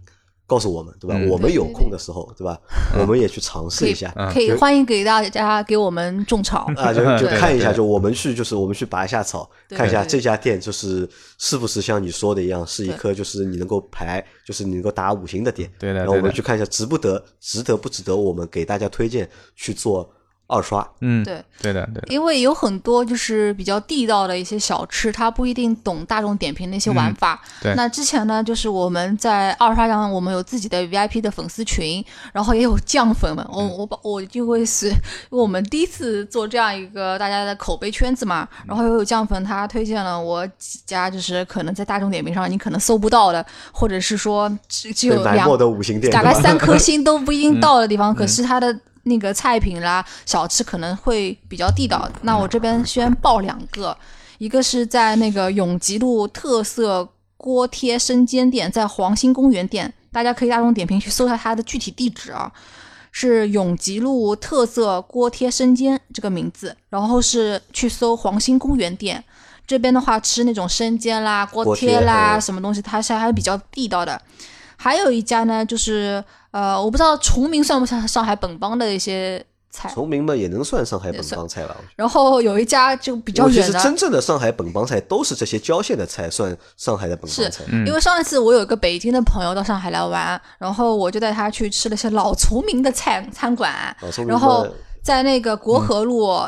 [0.47, 1.19] 告诉我们，对吧？
[1.31, 2.59] 我们有空的时候，对吧？
[3.01, 15.71] 我们也去尝试一下，可以欢迎给大家给我们种草啊，就 就看一下，就我们去，就是我们去拔一下草，看一下这家店就是是不是像你说的一样，是一颗就是你能够排，就是你能够打五星的店。
[15.79, 16.01] 对的。
[16.01, 20.09] 然后我们去看一下值不得，值得不值得我们给大家推荐去做
[20.47, 21.43] 二刷，嗯，对。
[21.63, 27.41] 对的，对的，因为有很多就是比较地道的一些小吃，他不一定懂大众点评的一些玩法。
[27.45, 27.75] 嗯对。
[27.75, 33.45] 那之前呢，就是我们在二刷上，我们有自己的 VIP 的粉丝群，然后也有酱粉们。
[33.51, 33.75] 我嗯。
[33.79, 34.95] 我把我就会是因
[35.31, 52.09] 为我们第一次做这样一个大家的口碑圈子嘛，然后又有酱粉他推荐了我几家，就是可能在大众点评上你可能搜不到的，或者是说只只有两被埋没的五星店，大概三颗星都不一定到的地嗯方，可是它的那个菜品啦、小吃可能会比较地道。
[52.23, 53.97] 那我这边先报两个，
[54.39, 62.53] 一个是在那个永吉路特色锅贴生煎店，在黄兴公园店，大家可以大众点评去搜一下它的具体地址啊。
[63.17, 69.23] 是永吉路特色锅贴生煎这个名字，然后是去搜黄兴公园店
[69.69, 74.21] 这边的话，吃那种生煎啦、锅锅贴贴啦嗯什么东西，它是还比较地道的。
[74.77, 81.77] 还有一家呢，就是呃，我不知道崇明算不算上海本帮的一些菜，崇明嘛也能算上海本帮菜吧。
[81.97, 87.65] 然后有一家就比较我其实远的，真正的上海本帮菜都是这些郊县的菜，算上海的本帮菜。
[87.69, 93.73] 嗯因为上一次我有一个北京的朋友到上海来玩，然后我就带他去吃了些老崇明的菜餐馆，
[94.27, 94.67] 然后
[95.03, 96.41] 在那个国嗯河路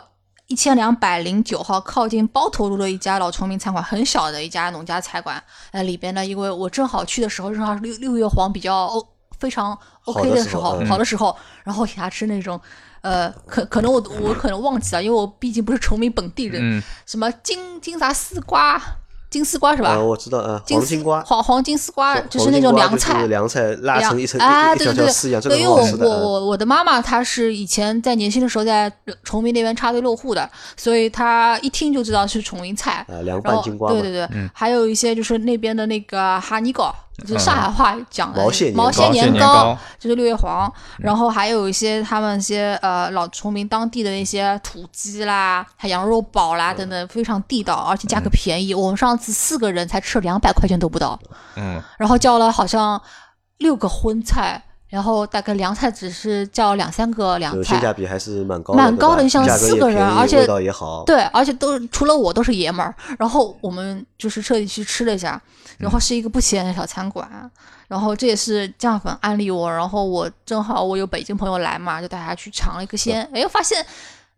[0.48, 5.42] 一千两百零九号靠近包头路的一家老崇明餐馆，很小的一家农家菜馆。
[5.72, 9.06] 呃，里边呢，因为我正好去的时候正好是六六月黄比较哦
[9.38, 12.61] 非常 OK 的的时候，好的时候，然后给他吃那种。
[13.02, 16.61] 呃，可可能我我可能忘记了，因为我毕竟不是崇明本地人。
[16.61, 18.82] 嗯什么金金啥丝瓜，
[19.29, 19.91] 金丝瓜是吧？
[19.91, 28.91] 啊，我知道啊，金丝黄金瓜，黄黄金丝瓜就是那种凉菜，凉菜拉成一层啊，一一条对对对条丝一样，这个对，因为我我我我的妈妈她是以前在年轻的时候在
[29.25, 33.05] 崇明那边插队落户的，所以她一听就知道是崇明菜。
[33.09, 34.01] 啊，凉然后拌金瓜嘛。
[34.01, 39.55] 对，对对，还有一些就是那边的那个哈尼糕，就是上海话讲的毛蟹年糕毛蟹毛蟹年糕。
[39.55, 48.74] 糕，就是六月黄，然后还有一些他们一些呃老崇明当地的那些土鸡啦、还羊肉煲啦等等，非常地道，而且价格便宜。
[48.74, 51.18] 我们上次四个人才吃了两百块钱都不到，
[51.57, 53.00] 嗯，然后叫了好像
[53.59, 54.62] 六个荤菜，
[54.96, 57.92] 然后大概凉菜只是叫两三个凉菜性价菜。
[57.92, 61.04] 比还是蛮高的，蛮高的你想价格也四个人而且味道也好。
[61.04, 65.38] 对，而且都除了我都是爷们儿，然后我们就是彻底去吃了一下，
[65.76, 67.28] 然后是一个不起眼的小餐馆，
[67.88, 73.85] 然后这也是酱粉安利我，然后我正好我有北京朋友来嘛，就带他去尝了一个鲜，哎，发现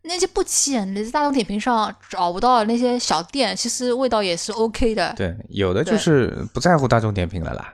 [0.02, 5.12] 那些不起眼的，在大众点评上找不到那些小店，其实味道也是 OK 的。
[5.16, 7.72] 对，有的就是不在乎大众点评了啦，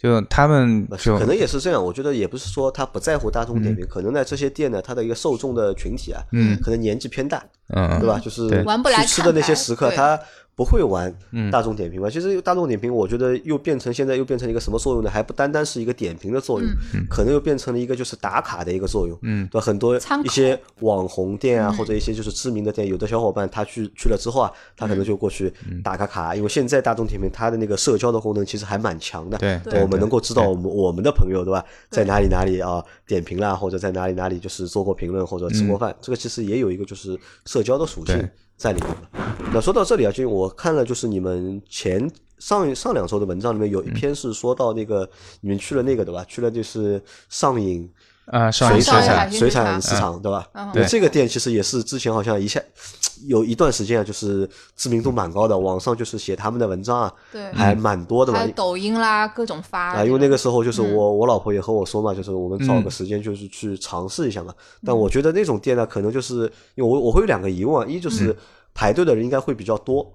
[0.00, 6.58] 就他们就可能也是这样，我觉得也不是说他不在乎大众点评，可能呢这些店呢，它的一个受众的群体啊，嗯。
[6.62, 8.00] 可能年纪偏大，嗯。
[8.00, 8.18] 对吧？
[8.18, 10.18] 就是玩不来去吃的那些食客，他
[10.60, 11.50] 不会玩嗯。
[11.50, 12.10] 大众点评嘛。
[12.10, 15.08] 其实大众点评，我觉得又变成现在又变成一个什么作用呢？
[15.08, 16.68] 还不单单是一个点评的作用，
[17.08, 19.18] 可能又变成了一个就是打卡的一个作用。
[19.22, 19.48] 嗯。
[19.50, 21.76] 对吧，很多一些网红店啊，嗯。
[21.78, 25.80] 或者一些就是知名的店，有的小伙伴他去去了之后啊，他可能就过去嗯。
[25.82, 29.38] 打个卡，因为现在大众点评它的那个社交的功能其实还蛮强的。
[29.38, 29.80] 对对。
[29.80, 38.28] 我们能够知道我们我们的朋友对吧，在哪里哪里啊点评啦，或者在哪里哪里就是做过评论或者吃过饭，这个其实也有一个就是社交的属性对
[38.60, 39.10] 在里面了。
[39.54, 45.08] 那说到这里啊，就我看了就是你们前上上两周的文章里面有一篇是说到那个
[45.40, 46.22] 你们去了那个对吧？
[46.28, 47.90] 去了就是上瘾
[48.30, 50.48] 啊，上水一上海产水产市场对吧？
[50.72, 52.60] 对这个店其实也是之前好像一下
[53.26, 58.46] 有一段时间啊，就是知名度蛮高的，网上就是写他们的文章啊，对，还蛮多的嘛。
[58.54, 64.54] 抖音啦，各种发啊，因为那个时候嗯就是我、我老婆也和我说嘛，就是我们找个时间就是去尝试一下嘛。
[64.86, 66.44] 但我觉得那种店呢，可能就是
[66.76, 68.34] 因为我我会有两个疑问啊，一就是
[68.72, 70.08] 排队的人应该会比较多，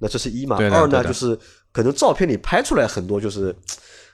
[0.00, 0.56] 那这是一嘛。
[0.56, 1.38] 二呢就是
[1.72, 3.54] 可能照片里拍出来很多就是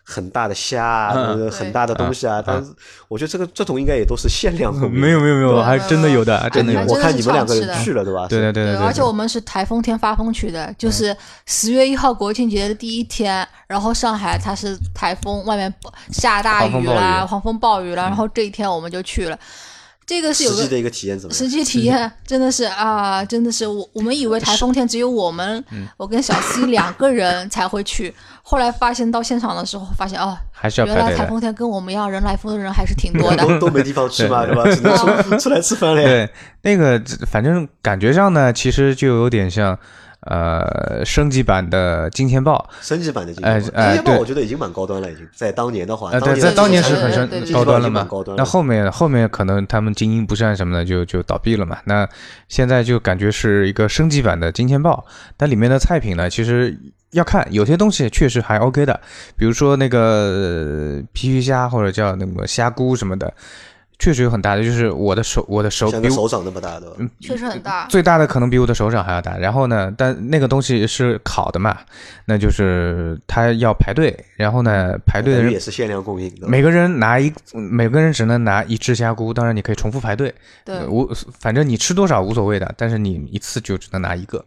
[0.03, 2.73] 很大的虾啊，很大的东西啊，嗯但是
[3.09, 4.93] 我觉得这个这种应该也都是限量供应。
[5.01, 6.81] 没有没有没有，对还真的有的，真的有。
[6.87, 8.27] 我看你们两个人去了对吧？
[8.29, 15.73] 对对对对，而且我们是台风天发疯去的，就是十月一号国庆节的第一天，然后上海它是台风，外面
[16.11, 19.39] 下大雨啦，狂风暴雨啦，然后这一天我们就去了，
[20.11, 21.39] 这个是有个实际的一个体验怎么样？
[21.39, 31.27] 实际体验 真的是啊，真的是我我们以为台风天只有我们，嗯我跟小 C 两个人才会去，后来发现到现场的时候，发现哦，还是要原来台。
[31.27, 33.37] 风天跟我们一样人来疯的人还是挺多的。
[33.37, 34.65] 都 都没地方去嘛，对吧？
[34.75, 36.09] 只能出 出来吃饭了呀。
[36.09, 36.31] 对，
[36.63, 39.79] 那个反正感觉上呢，其实就有点像
[40.23, 42.69] 呃升级版的金钱豹。
[42.81, 48.07] 升级版的金哎钱豹，金钱豹哎对我觉得已经蛮高端了，已经在当年的话，呃，对，在当年是很高端了嘛。
[48.37, 51.79] 那后面后面可能他们经营不善什么的，就就倒闭了嘛。
[51.85, 52.09] 那
[52.49, 55.05] 现在就感觉是一个升级版的金钱豹，
[55.37, 56.77] 但里面的菜品呢，其实
[57.13, 59.01] 要看有些东西确实还 OK 的，
[59.37, 63.33] 比如说那个呃皮皮虾或者叫那个虾菇什么的。
[64.01, 67.87] 确实有很大的，就是我的手，我的手比手掌那么大的，嗯确实很大。
[67.87, 69.37] 最大的可能比我的手掌还要大。
[69.37, 71.77] 然后呢，但那个东西是烤的嘛，
[72.25, 76.49] 那就是它要排队，然后呢，排队的人也是限量供应的。
[76.49, 80.35] 每个人拿一，每个人只能拿一只虾菇，当然你可以重复排队，
[80.65, 81.07] 对呃无
[81.39, 84.43] 反正你吃多少无所谓的，但是你一次就只能拿一个。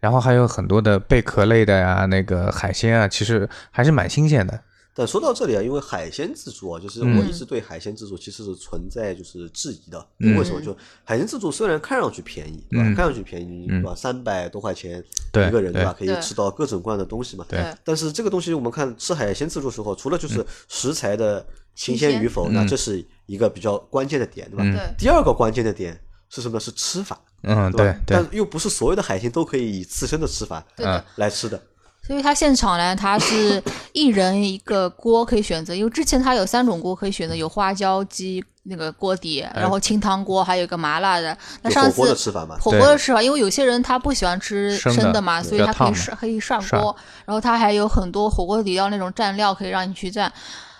[0.00, 4.58] 然后还有很多的贝壳类的呀，那个海鲜啊，其实还是蛮新鲜的。
[4.96, 10.06] 但说到这里啊，因为海鲜自助啊，就是嗯我一直对海鲜自助其实是存在就是质疑的。
[10.18, 10.60] 为什么？
[10.60, 12.86] 就海鲜自助虽然看上去便宜，对吧？
[12.86, 13.92] 嗯看上去便宜，对吧？
[13.96, 15.92] 三百多块钱对一个人，对吧？
[15.98, 17.44] 可以吃到各种各样的东西嘛。
[17.48, 24.62] 对但是这个东西我们看吃海鲜自助的时候，除了就是食材的新鲜与否，那这是一个比较关键的点，对吧？
[24.64, 26.60] 对第二个关键的点是什么呢？
[26.60, 27.92] 是吃法，嗯，对？
[28.06, 30.86] 但又不是所有的海鲜都可以以刺身的吃法对。
[31.16, 31.60] 来吃的。
[32.06, 41.36] 所以它现场呢，它是一人一个锅可以选择，因为之前它有三种锅可以选择，有花椒鸡那个锅底，然后清汤锅，还有一个麻辣的。
[41.62, 42.56] 那上次火锅的次吃法嘛？
[42.60, 46.94] 火锅的吃法，因为有些人他不喜欢吃生的嘛，所以他可以涮可以涮涮锅，
[47.24, 50.30] 然后它还有很多火锅底料那种蘸料可以让你去蘸。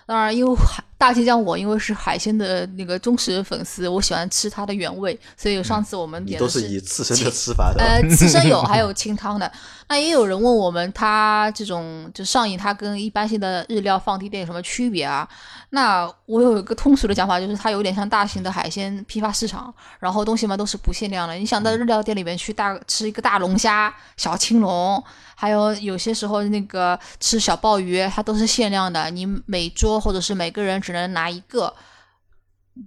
[0.07, 7.83] 当然，因为海大鸡酱我因为是海鲜的那个忠实粉丝，我喜欢吃它的原味，所以上次我们你都是点的是以刺身的吃法的。
[7.83, 9.51] 呃，刺身有，还有 清汤的。
[9.89, 15.29] 那也有人问我们，它这种就上瘾，它跟一般性的日料放地店有什么区别啊？
[15.71, 21.35] 那我有一个通俗的讲法，就是它有点像大型的海鲜批发市场，然后东西嘛都是不限量的。
[21.35, 25.03] 你想在日料店里面去大吃一个大龙虾、小青龙，
[25.45, 31.75] 还有有些时候那个吃小鲍鱼，它都是限量的，你每桌或者是每个人只能拿一个。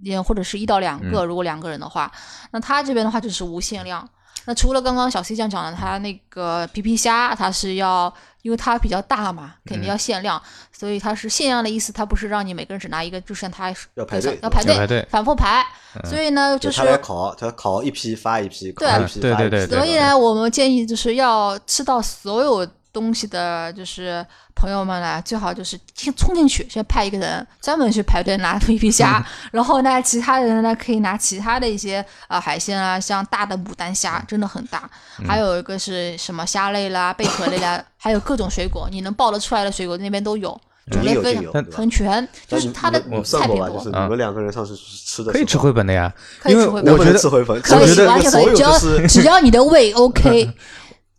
[0.02, 2.12] 也或者是一到两个，如果两个人的话，
[2.50, 4.06] 那他这边的话就是无限量。
[4.48, 10.42] 那除了刚刚小 C 酱讲的，它那个皮皮虾，它是要，因为它比较大嘛，肯定要限量，
[10.72, 15.62] 所以它是限量的意思，它不是让你每个人只拿一个，就是它要排队要排队，排队反复排。
[16.04, 19.50] 所以呢，就就是他要烤，他烤一批发一批，烤对一批发一批。
[19.50, 22.66] 对对所以呢，我们建议就是要吃到所有
[22.98, 24.24] 东西的，就是
[24.54, 34.88] 朋友们呢，最好就是先冲进去，先派一个人专门去排队拿皮皮虾， 然后呢，其他人呢可以拿其他的一些呃海鲜啊，像大的牡丹虾真的很大，
[35.26, 40.60] 还有一个是什么虾类啦、贝壳类啦， 还有各种水果，你能爆得出来的水果那边都有。
[40.90, 42.98] 种类非常很全，就是它的？
[43.22, 50.50] 菜品多就是，你们两个人上次吃的可以吃回本的呀，可以因为吃回本我觉得吃回本，可以我觉得完全可以，所有只要只要你的胃 OK，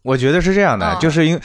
[0.01, 1.41] 我觉得是这样的，嗯就是因为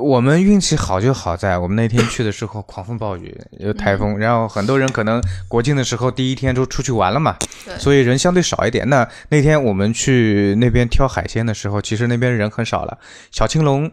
[0.00, 7.36] 我们运气好就好在我们那天去的时候狂风暴雨，有台风，然后很多人可能国庆的时候第一天都出去玩了嘛，
[7.78, 8.88] 所以人相对少一点。
[8.88, 12.98] 那那天我们去那边挑海鲜的时候，其实那边人很少了，
[13.30, 13.90] 小青龙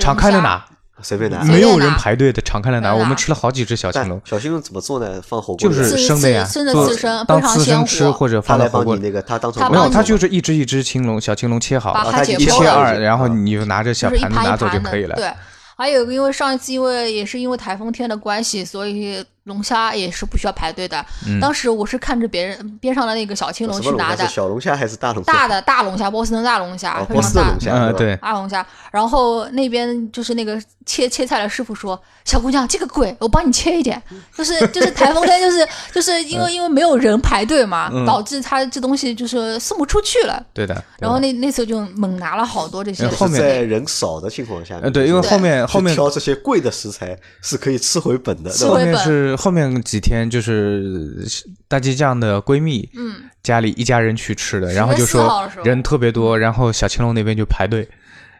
[0.00, 0.64] 敞开了龙虾拿，
[1.02, 1.42] 随便拿。
[1.44, 2.94] 没有人排队的，敞开来拿。
[2.94, 5.20] 我们吃了好几只小青龙，小青龙怎么做呢？
[5.22, 9.00] 放火锅就是生的呀，生的做刺身当刺身吃或者放到火锅里。
[9.00, 15.14] 那个，他当没有，帮你它就是一只一只青龙，小青龙切好，把哦它一切二，嗯然后你就拿着小盘子拿走就可以了。
[15.16, 15.30] 对，
[15.76, 21.04] 还有个，因为上一次因为也是因为台风天的关系，所以龙虾也是不需要排队的。
[21.26, 23.80] 嗯当时我是看着别人边上的那个小青龙？
[23.80, 25.32] 去拿的是，小龙虾还是大龙虾？
[25.32, 27.60] 大的大龙虾，波士顿大龙虾，哦，非常大波士顿龙。
[27.60, 27.72] 虾。
[27.72, 34.00] 嗯，对，大龙虾，然后那边就是那个切切菜的师傅说：“小姑娘，这个贵，我帮你切一点。”
[34.36, 40.44] 就是就是台风天，就是就是因为因为没有人排队嘛，嗯导致他这东西就是送不出去了。
[40.52, 40.74] 对的。
[40.74, 48.70] 对然后那那那次就猛拿了好多这些嗯后面在人少的情况下对，因为后面后面挑这些贵的食材是可以吃回本的，吃回？
[48.70, 51.24] 后面本是后面几天就是
[51.68, 55.64] 大鸡酱的闺蜜，嗯，家里一家人去吃的，然后就10月4号的时候。
[55.64, 57.88] 说人特别多，然后小青龙那边就排队，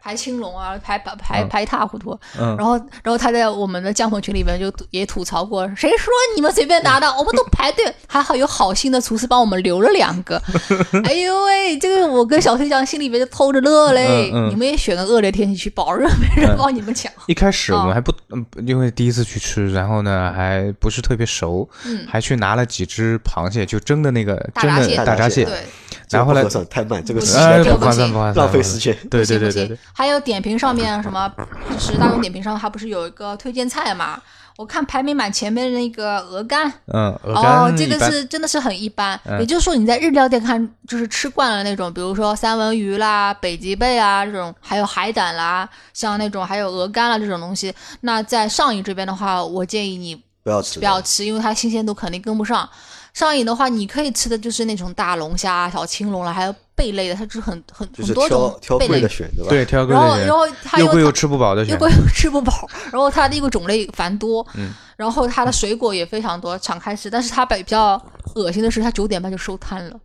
[0.09, 2.19] 排青龙啊，排排排嗯排一塌糊涂。
[2.41, 10.41] 嗯然后然后他在我们的江粉群里面就也吐槽过，谁说你们随便拿的， 我们都排队，还好有好心的厨师帮我们留了两个。
[11.05, 14.31] 哎呦喂，这个我跟小飞酱心里面就偷着乐嘞。
[14.33, 17.13] 嗯嗯你们也选个恶劣天气去，保证没人帮你们抢。
[17.27, 25.67] 一开始我们哦还不，嗯，因为第一次去吃，然后呢还不是特别熟，嗯还去拿了几只螃蟹，就蒸的那个蒸的大闸蟹大闸蟹，对，
[26.11, 28.97] 然后呢这个不合，算太慢，这个时间太慢这个不不不，浪费时间。
[29.11, 31.31] 对对对对对，还有点评上面什么，
[31.71, 34.21] 就是大众点评上它不是有一个推荐菜嘛？
[34.57, 39.19] 我看排名满前面的那个鹅肝，嗯，鹅哦，这个是真的是很一般。
[39.25, 47.73] 嗯也就是说，你在日料店看，就是吃惯了那种，比如说三文鱼啦、北极贝啊这种，还有海胆啦，像那种还有鹅肝啦这种东西。
[48.01, 52.69] 那在上影这边的话，我建议你不要吃，不要吃，因为它新鲜度肯定跟不上。
[53.15, 59.09] 上瘾的话，你可以吃的就是那种大龙虾、小青龙了，还有贝类的，它就是很很很多种贝类挑贵的。
[59.09, 59.51] 选，对吧？
[59.51, 61.75] 对，挑贵然后，然后它又又贵又吃不饱的选。
[61.75, 67.11] 又贵又吃不饱，然后它的一个种类繁多，嗯，然后它的水果也非常多，敞开吃。
[67.11, 68.01] 但是它比较
[68.37, 69.97] 恶心的是，它九点半就收摊了，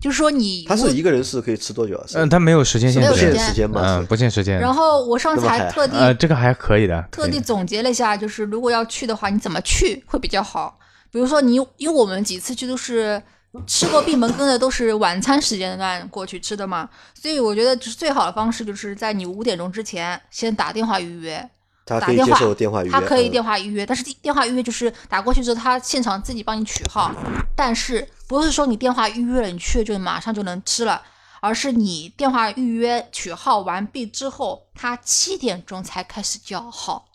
[0.00, 2.04] 就是说你他是一个人是可以吃多久啊？
[2.14, 3.80] 嗯，它没有时间限不限没有时间制，时间嘛？
[3.84, 4.58] 嗯，不限时间。
[4.58, 10.76] 然后我上次还还特地呃，这个还可以的，特地总结了一下，就是如果要去的话，你怎么去会比较好？
[11.16, 13.22] 比如说你，因为我们几次去都是
[13.66, 21.48] 吃过闭门羹的，都是晚餐时间段过去吃的嘛，所以我觉得就是最好的方式就是在你五点钟之前先打电话预约。
[21.86, 27.10] 他可以接打电话受电话预约，他可以嗯电话预约，但是电电话预约就是打过去之后，他现场自己帮你取号，
[27.54, 31.00] 但是不是说你电话预约了，你去了就马上就能吃了，
[31.40, 37.05] 而是你电话预约取号完毕之后，他七点钟才开始叫号。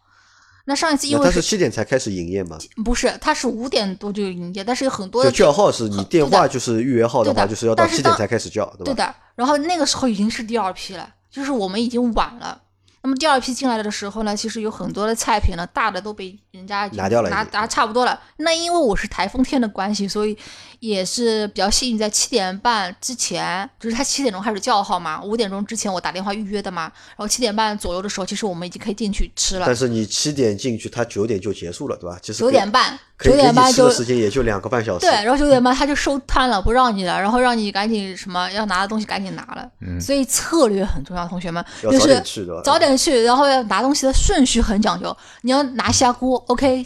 [0.72, 2.58] 那上一次因为那他是七点才开始营业嘛？
[2.86, 8.86] 不是，他是五点多就营业，但是有很多就的叫号是你电话就是预约号的话，就是要到七点才开始叫，对吧？
[8.86, 9.16] 对的。
[9.36, 12.62] 然后那个时候已经是第二批了，就是我们已经晚了。
[13.04, 18.20] 那么第二批进来的时候呢，其实有很多的菜品呢，大的都被人家拿掉了拿拿差不多了。
[18.38, 20.38] 那因为我是台风天的关系，所以
[20.80, 29.76] 也是比较幸运，在七点半之前，就是他七点钟开始叫号嘛，五点钟之前我打电话预约的嘛，然后七点半左右的时候，其实我们已经可以进去吃了但。
[29.76, 32.20] 是你七点进去，他九点就结束了，对吧？
[32.22, 35.08] 其实九点半，九点半就时间也就两个半小时。
[35.08, 39.68] 对，然后九点半他就收摊了，不让你了，然后让你赶紧什么要拿的东西赶紧拿了。
[40.00, 45.16] 所以策略很重要，同学们，要早就是点去对吧早点去，然后要拿东西的顺序很讲究。
[45.42, 46.86] 你要拿虾锅，OK，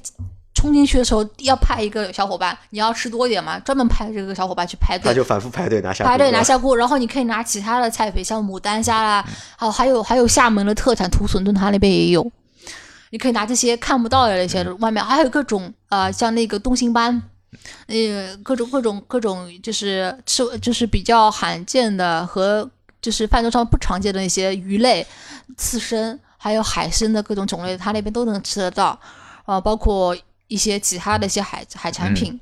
[0.53, 5.09] 冲进去的时候要派一个小伙伴，你要吃多一点嘛，专门派这个小伙伴去排队。
[5.09, 9.25] 他就反复排队拿下排队拿虾锅，然后你可以拿其他的菜品，像牡丹虾啦，
[9.57, 12.31] 还有还有还有厦门的特产土笋炖，它那边也有。
[13.11, 17.21] 你可以拿这些看不到的那些，外面还有各种呃，像那个东星斑，
[17.87, 22.69] 呃，各种各种各种，就是吃就是比较罕见的和
[23.05, 25.05] 就是饭桌上不常见的一些鱼类、
[25.57, 28.99] 刺身，还有海参的各种种类，它那边都能吃得到，
[29.45, 32.39] 啊、包括一些其他的一些海海产品。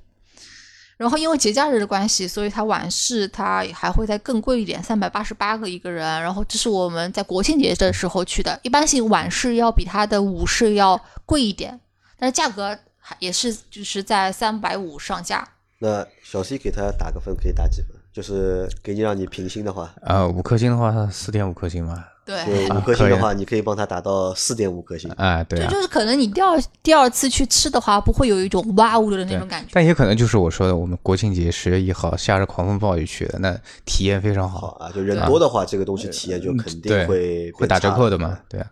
[0.96, 6.06] 然后因为节假日的关系，所以它晚市它还会再更贵一点，三百八十八个一个人。
[6.22, 11.78] 然后这是我们在国庆节的时候去的，一般性晚市要比它的午市要贵一点，
[12.18, 15.46] 但是价格还也是就是在三百五上下。
[15.80, 17.90] 那小 C 给他打个分，可以打几分？
[18.14, 22.06] 就是给你让你评星的话，呃，五颗星的话，四点五颗星嘛。
[22.26, 25.12] 对，就五颗星的话，你可以帮他打到四点五颗星。
[25.18, 29.70] 啊，对啊，就就是可能你第二第二次去吃的话，不会有一种哇呜的那种感觉。
[29.74, 33.54] 但也可能就是我说的，我们国庆节十月一号下着狂风暴雨去的，那
[33.84, 38.68] 体验非常好，好啊，就人多的话，这个东西体验就肯定会会打折扣的嘛嘛。，对啊，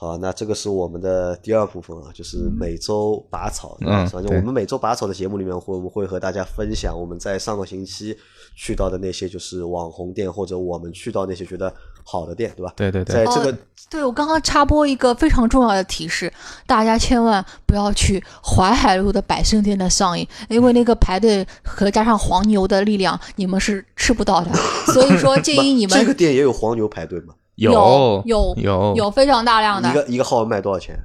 [0.00, 3.76] 好，那这个是我们的第二部分啊，就是每周拔草。
[3.80, 8.16] 嗯对反正我们每周拔草的节目里面会，我们会和大家分享我们在上个星期
[8.54, 11.74] 去到的那些就是网红店，或者我们去到那些觉得
[12.04, 12.72] 好的店，对吧？
[12.76, 13.58] 对对对在这个哦
[13.90, 16.32] 对我刚刚插播一个非常重要的提示，
[16.64, 24.52] 大家千万不要去淮海路的百盛店的上瘾，因为那个排队和加上黄牛的力量，你们是吃不到的。
[24.92, 27.34] 所以说 建议你们这个店也有黄牛排队嘛？
[27.58, 30.96] 有有有有非常大量的一，个一个号卖多少钱？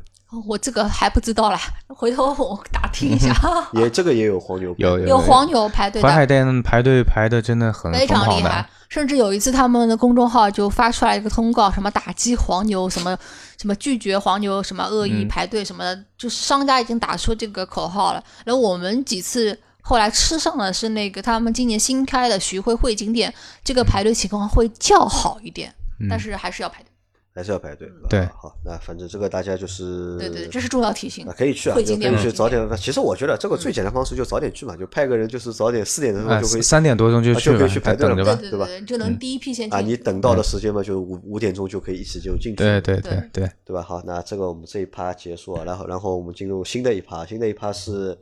[0.48, 3.32] 我这个还不知道啦，回头我打听一下。
[3.74, 8.68] 也这个也有黄牛排队，有有黄牛排队淮海，店排队排的真的很非常厉害，。
[8.90, 13.16] 甚至有一次他们的公众号就发出来一个通告，什么打击黄牛，什么
[13.60, 18.24] 什么拒绝黄牛，什么恶意嗯排队什么的，就是商家已经打出这个口号了。
[18.44, 23.32] 然后我们几次后来吃上的是那个他们今年新开的徐汇汇景店，
[23.64, 25.72] 这个排队情况会较好一点，
[26.10, 26.90] 但是还是要排队。
[27.36, 27.92] 还是要排队。
[28.08, 31.34] 对吧好，那反正这个大家就是对对，这是重要提醒啊，。
[31.36, 31.86] 可以去啊，可以
[32.22, 32.64] 去早点。
[32.78, 38.40] 其实我觉得这个最简单方式就早点去嘛，就派个人，就是早点四点的时候啊，就可以三点多钟就啊就可以去排队了等着吧。
[38.40, 39.74] 对对吧对，就能第一批先进。
[39.74, 42.58] 啊，你等到的时间嘛，就五五点钟就可以一起就进去。
[42.58, 43.82] 对对对对对，吧？
[43.82, 48.16] 好，那这个我们这一趴结束啊，然后然后我们进入新的一趴，新的一趴是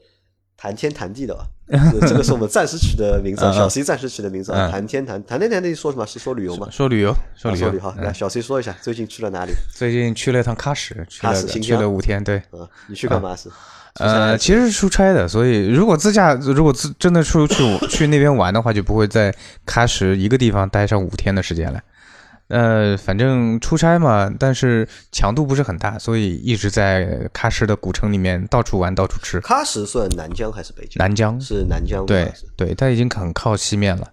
[0.55, 1.43] 谈天谈地的吧？
[1.79, 6.05] 是 这个是我们暂时取的名字，小 C 暂时取的名字谈天谈谈天谈地说什么？
[6.05, 6.67] 是说旅游吗？
[6.71, 7.79] 说旅游，说旅游。
[7.79, 9.51] 好，来嗯小 C 说一下最近去了哪里？
[9.73, 12.37] 最近去了一趟喀什，去了喀什新去了疆五天，对。
[12.37, 13.49] 啊，你去干嘛是？
[13.95, 19.33] 呃，其实是出差的，所以如果自驾，如果自真的出去去那边玩的话，就不会在
[19.65, 21.79] 喀什一个地方待上五天的时间了。
[22.51, 29.39] 呃，反正出差嘛，但是强度不是很大，所以一直在喀什的古城里面到处玩，到处吃。
[29.41, 30.95] 喀什算南疆还是北疆？
[30.97, 34.07] 南疆，是南疆对对，它已经很靠西面了。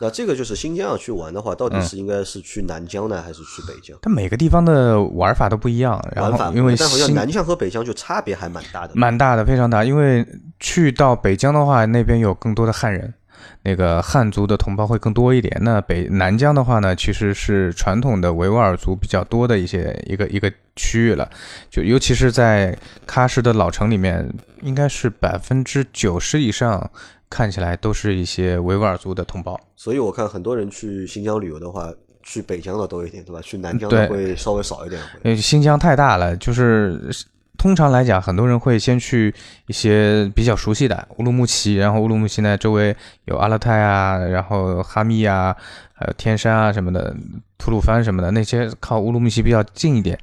[0.00, 3.96] 那这个就是新疆要去玩的话，到底是应该是去南疆呢，还是去北疆？
[4.02, 8.94] 它每个地方的玩法都不一样，然后因为但好像新南疆和北疆就差别还蛮大的。
[8.96, 9.84] 蛮大的，非常大。
[9.84, 10.26] 因为
[10.58, 13.14] 去到北疆的话，那边有更多的汉人，
[13.62, 15.56] 那个汉族的同胞会更多一点。
[15.62, 21.30] 那北南疆的话呢，其实是传统的维吾尔族比较多的一些一个一个区域了。
[21.70, 22.76] 就尤其是在
[23.06, 24.28] 喀什的老城里面，
[24.62, 26.90] 应该是百分之九十以上
[27.30, 29.58] 看起来都是一些维吾尔族的同胞。
[29.76, 33.40] 所以我看很多人去新疆旅游的话，去北疆的多一点，对吧？
[33.42, 35.00] 去南疆的会稍微少一点。
[35.24, 37.10] 因为新疆太大了，就是
[37.58, 39.32] 通常来讲，很多人会先去
[39.66, 42.96] 一些比较熟悉的乌鲁木齐，然后乌鲁木齐呢周围
[43.26, 45.56] 有阿勒泰啊，然后哈密啊，
[45.92, 47.14] 还有天山啊什么的，
[47.58, 50.18] 吐鲁番什么的，那些靠乌鲁木齐比较近一点，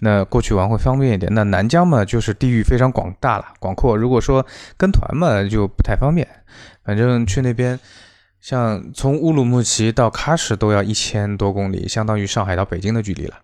[0.00, 1.32] 那过去玩会方便一点。
[1.34, 3.96] 那南疆嘛，就是地域非常广大了，广阔。
[3.96, 4.44] 如果说
[4.76, 6.26] 跟团嘛，就不太方便。
[6.82, 7.78] 反正去那边。
[8.40, 13.34] 像从乌鲁木齐到喀什都要一千多公里，相当于上海到北京的距离了。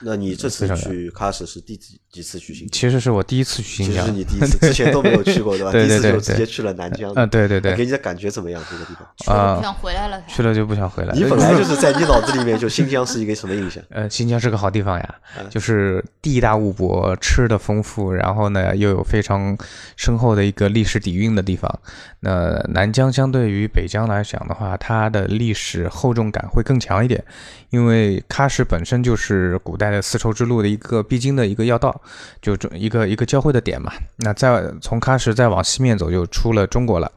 [0.00, 2.70] 那你这次非常去喀什是第几几次去新疆？
[2.70, 5.72] 其实是我第一次去新疆，其实是你第一次，之前都没有去过， 对吧？
[5.72, 7.10] 对对第一次就对对直接去了南疆。
[7.14, 8.62] 啊，对对对，那给你的感觉怎么样？
[8.70, 8.94] 这个地
[9.24, 9.34] 方？
[9.34, 10.22] 啊不想回来了。
[10.28, 11.14] 去了就不想回来。
[11.14, 13.82] 你本来就是在你脑子里面就新疆是一个什么印象？
[13.90, 19.56] 呃，新疆是个好地方呀，嗯就是地大物博，吃的丰富，然后呢又有非常
[19.96, 21.80] 深厚的一个历史底蕴的地方。
[22.20, 27.24] 那南疆相对于北疆来讲的话，它的历史厚重感会更强一点，
[27.70, 32.00] 因为喀什本身就是古代的丝绸之路的一个必经的一个要道，
[32.40, 33.92] 就这一个一个交汇的点嘛。
[34.16, 37.10] 那再从喀什再往西面走，就出了中国了。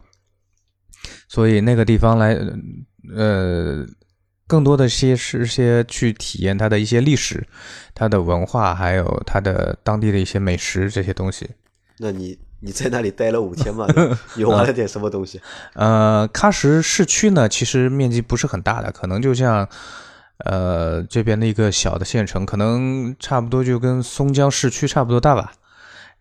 [1.27, 2.37] 所以那个地方来，
[3.15, 3.85] 呃，
[4.47, 7.45] 更多的些是些去体验它的一些历史、
[7.93, 11.49] 它的文化，还有它的当地的一些美食这些东西。
[11.97, 13.87] 那你你在那里待了五天嘛？
[13.87, 15.39] 对吧你玩了点什么东西？
[15.73, 19.67] 呃，喀什市区呢，其实面积不是很大的，可能就像
[20.39, 25.53] 呃这边的一个小的县城，可能差不多就跟松江市区差不多大吧。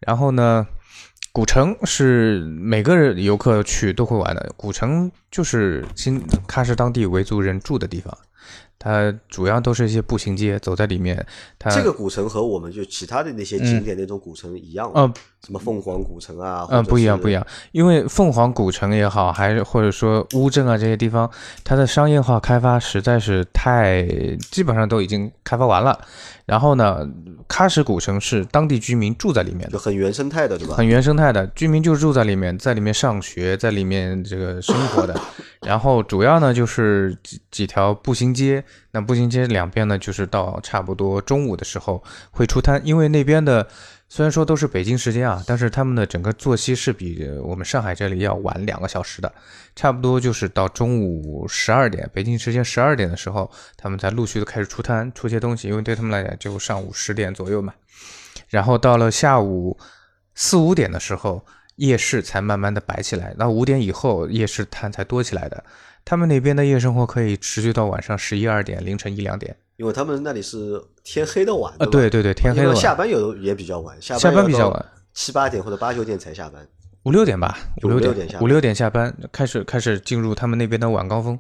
[0.01, 0.67] 然后呢，
[1.33, 8.17] 古城是每个人游客去都会玩的，古城就是新喀什当地维族人住的地方，
[8.79, 11.27] 它主要都是一些步行街，走在里面。
[11.59, 15.01] 它这个古城和我们就其他的那些景点那种古城一样吗？
[15.01, 16.66] 呃什么凤凰古城啊？
[16.70, 17.34] 嗯，不一样，不一样。
[17.34, 21.30] 样，因为凤凰古城也好，还是或者说乌镇啊这些地方，
[21.62, 24.07] 它的商业化开发实在是太，
[24.51, 25.99] 基本上都已经开发完了。
[26.47, 27.07] 然后呢，
[27.49, 30.74] 喀什古城是当地居民住在里面的，就很原生态的，对吧？
[30.74, 35.18] 很原生态的，居民就住在里面，在里面上学，在里面这个生活的。
[35.66, 43.66] 然后主要呢就是几几条步行街，那步行街两边呢就是到差不多中午的时候会出摊，因为那边的
[44.15, 49.35] 虽然说都是北京时间啊，但是他们的整个作息是比我们上海这里要晚两个小时的，
[49.75, 57.75] 差不多就是到中午十二点，北京时间十二点的时候，他们才陆续的开始出摊出些东西，因为对他们来讲就上午十点左右嘛，
[58.51, 59.77] 然后到了下午
[60.37, 61.45] 四五点的时候，
[61.75, 65.65] 夜市才慢慢的摆起来，那五点以后夜市摊才多起来的。
[66.05, 69.57] 他们那边的夜生活可以持续到晚上十一二点，凌晨一两点。
[69.77, 76.66] 因为他们那里是天黑的晚啊，对对对，天黑因为了晚，下班有也比较晚，下下班比较晚，七八点或者八九点才下班。
[77.05, 81.39] 五六点吧，五六点下班五六点下班，开始开始进入他们那边的晚高峰，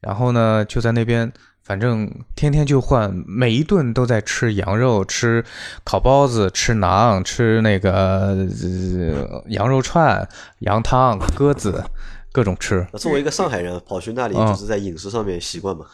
[0.00, 1.32] 然后呢，就在那边，
[1.62, 5.44] 反正天天就换，每一顿都在吃羊肉，吃
[5.84, 10.26] 烤包子，吃馕，吃那个、呃、羊肉串、
[10.60, 11.84] 羊汤、鸽子，
[12.32, 12.84] 各种吃。
[12.94, 15.86] 作为一个上海人，跑去那里嗯就是在饮食上面习惯嘛。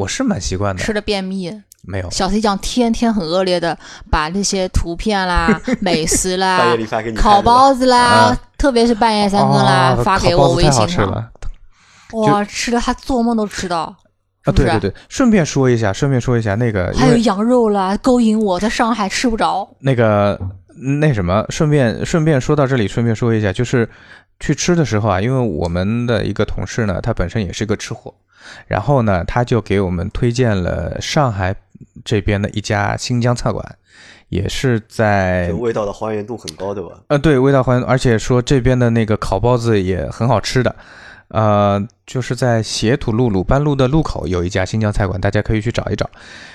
[0.00, 3.76] 我是蛮习惯的，吃的便秘，没有，小 C 酱天天很恶劣的
[4.10, 10.88] 把那些图片啦、 美食半夜啦里、发给你烤包子啦啊，特别是半夜三更啦，哦发给我微信上。
[10.88, 11.30] 吃了。
[12.12, 13.94] 哇，吃的他做梦都吃到，
[14.44, 14.52] 啊？
[14.52, 19.68] 对对对，顺便说一下，顺便说一下那个，还有羊肉啦，勾引我，在上海吃不着。
[19.80, 20.36] 那个
[20.98, 23.88] 那什么，顺便顺便说到这里，顺便说一下，就是
[24.40, 28.12] 去吃的时候啊，因为我们的一个同事呢，他本身也是个吃货，
[28.66, 31.54] 然后呢，他就给我们推荐了上海
[32.04, 33.76] 这边的一家新疆菜馆，
[34.28, 37.00] 也是在味道的还原度很高，对吧？
[37.08, 40.74] 呃，对，味道还原，而且说这边的那个烤包子也很好吃的，
[41.30, 46.08] 呃，就是在斜土路鲁班路的路口有一家新疆菜馆，大家可以去找一找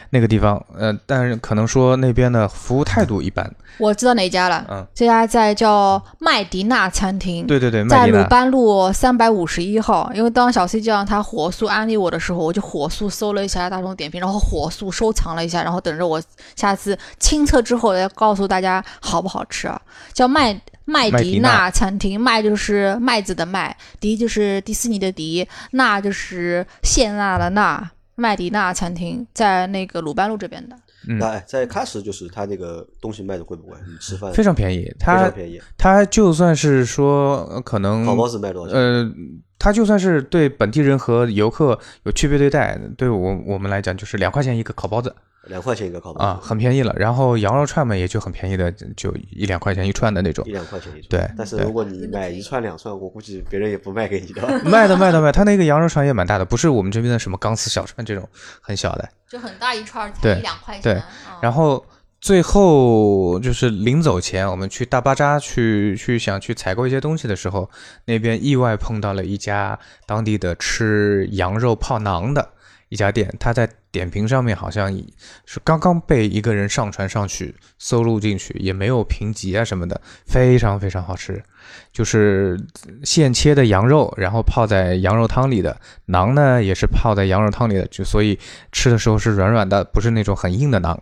[0.09, 0.63] 那个地方。
[0.78, 3.49] 呃，但是可能说那边的服务态度一般。
[3.78, 7.45] 我知道哪家了，嗯这家在叫麦迪娜餐厅。
[7.47, 8.23] 对对对，在鲁。
[8.30, 16.21] 班路三百五十一号，因为当小 C 就让他火速安利我的时候，我就火速搜了一下大众点评，然后火速收藏了一下，然后等着我
[16.55, 19.80] 下次亲测之后再告诉大家好不好吃啊。
[20.13, 30.75] 叫麦麦迪娜娜餐厅，麦就是麦子的麦，迪就是迪士尼的迪，娜，就是谢娜的娜，麦迪娜餐厅在那个鲁班路这边的。
[31.19, 33.77] 那在喀什就是他那个东西卖的贵不贵？
[33.88, 35.61] 你吃饭非常便宜，非常便宜。
[35.77, 38.81] 它就算是说呃可能烤包子卖多少钱？
[38.81, 39.11] 呃，
[39.59, 45.15] 它就算是对本地人和游客有区别对待，对我我们来讲就是两块钱一个烤包子
[45.47, 46.93] 两块钱一个烤包啊，很便宜了。
[46.97, 50.51] 然后羊肉串嘛也就很便宜的，就一两块钱一串的那种一。
[50.51, 51.09] 两块钱一串。
[51.09, 54.41] 对对但是如果你买一串两串，我估计别人也不卖给你的。
[54.65, 58.27] 卖的卖的卖，他那个羊肉串也蛮大的，不是我们这边的什么钢丝小串这种
[58.61, 59.09] 很小的。
[59.27, 60.83] 就很大一串才对一两块钱。
[60.83, 61.03] 对嗯
[61.41, 61.85] 然后
[62.21, 67.69] 最后就是临走前，我们去大巴扎去去想去采购一些东西的时候，
[68.05, 69.77] 那边意外碰到了一家
[70.07, 72.49] 当地的吃羊肉泡馕的
[72.89, 74.95] 一家店，他在点评上面好像
[75.45, 81.43] 是刚刚被一个人上传上去搜录进去，也没有评级啊什么的，非常非常好吃。
[81.91, 82.59] 就是
[83.03, 85.75] 现切的羊肉，然后泡在羊肉汤里的
[86.07, 88.38] 馕呢，也是泡在羊肉汤里的，就所以
[88.71, 90.97] 吃的时候是软软的，不是那种很硬的馕。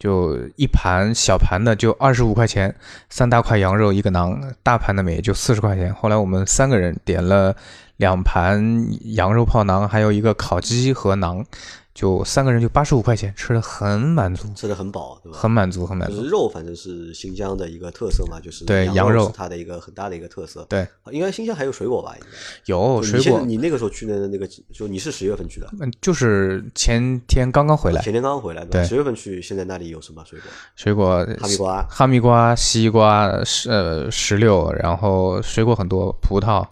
[0.00, 2.74] 就一盘小盘的就二十五块钱，
[3.10, 5.94] 三大块羊肉一个馕，大盘的也就四十块钱。
[5.94, 7.54] 后来我们三个人点了
[8.00, 11.44] 两盘羊肉泡馕，还有一个烤鸡和馕，
[11.92, 15.38] 就三个人就八十五块钱，吃的很满足，吃的很饱，对吧？
[15.38, 16.16] 很满足，很满足。
[16.16, 20.64] 就是肉，反正是新疆的一个特色嘛，就是对羊羊肉是它的一个很大的一个特色。
[20.66, 22.14] 对，应该新疆还有水果吧？
[22.16, 22.26] 应该
[22.64, 30.50] 有水果你那个时候去的那个，就你是十月份去的，嗯，就是前天刚刚回来，前天刚刚回来，对十月份去，现在那里有什么水果？
[30.74, 36.66] 水果哈密瓜哈密瓜、西瓜、石呃石榴，然后水果很多，葡萄。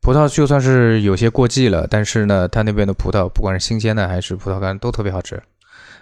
[0.00, 5.40] 葡萄就算是有些过季了，但是呢，它那边的葡萄不管是新鲜的还是葡萄干都特别好吃。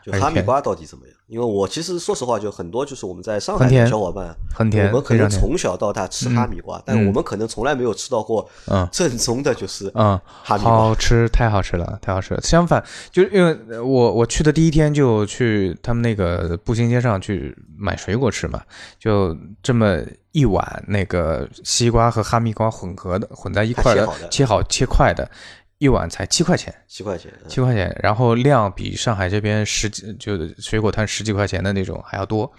[0.05, 1.18] 就哈密瓜到底怎么样？
[1.29, 10.73] 因为我其实说实话，就很多就是我们在上海的小伙伴，很甜我们可能从小到大吃哈密瓜，但我们可能从来没有吃到过嗯 正宗的，就是嗯，哈密瓜。
[10.73, 12.41] 好吃，太好吃了，太好吃了。
[12.41, 18.63] 相反，就是因为呃我我去的第一天就去他们那个步行街上去买水果吃嘛，
[18.99, 19.99] 就这么
[20.33, 25.31] 一碗那个西瓜和哈密瓜混合的混在一块切好的，切好切块的，
[25.79, 26.75] 一碗才七块钱。
[26.87, 32.51] 七块钱，嗯七块钱，然后量比上海这边十几就是水果摊十几块钱的那种还要多。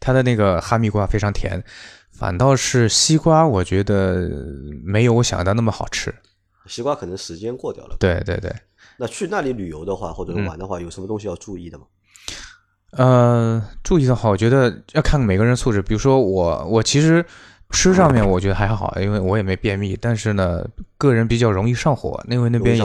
[0.00, 1.62] 它的那个哈密瓜非常甜，
[2.12, 4.30] 反倒是西瓜，我觉得
[4.84, 6.14] 没有我想的那么好吃。
[6.66, 7.96] 西瓜可能时间过掉了。
[7.98, 8.54] 对对对，
[8.98, 11.84] 那去那里旅游的话，或者玩的话，有什么东西要注意的吗？
[12.90, 15.80] 呃，注意的话，我觉得要看每个人素质。
[15.82, 17.24] 比如说我，我其实
[17.70, 20.64] 吃上面我觉得还好，因为我也没便秘，但是呢，
[20.96, 22.76] 个人比较容易上火，因为那边？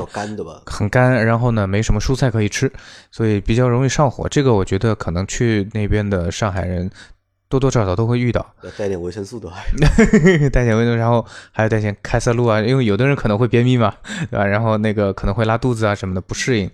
[0.66, 2.72] 很干，然后呢没什么蔬菜可以吃，
[3.10, 4.28] 所以比较容易上火。
[4.28, 6.90] 这个我觉得可能去那边的上海人
[7.48, 8.46] 多多少少都会遇到，
[8.78, 9.58] 带点维生素的话，
[10.52, 13.94] 带点维生，然后还有带点开塞露啊，因为有的人可能会便秘嘛，
[14.30, 14.46] 对吧？
[14.46, 16.70] 然后那个可能会拉肚子啊什么的，不适应。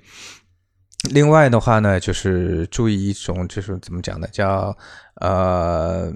[1.11, 4.75] 另外的话呢，就是注意一种，就是怎么讲呢，叫
[5.21, 6.11] 呃，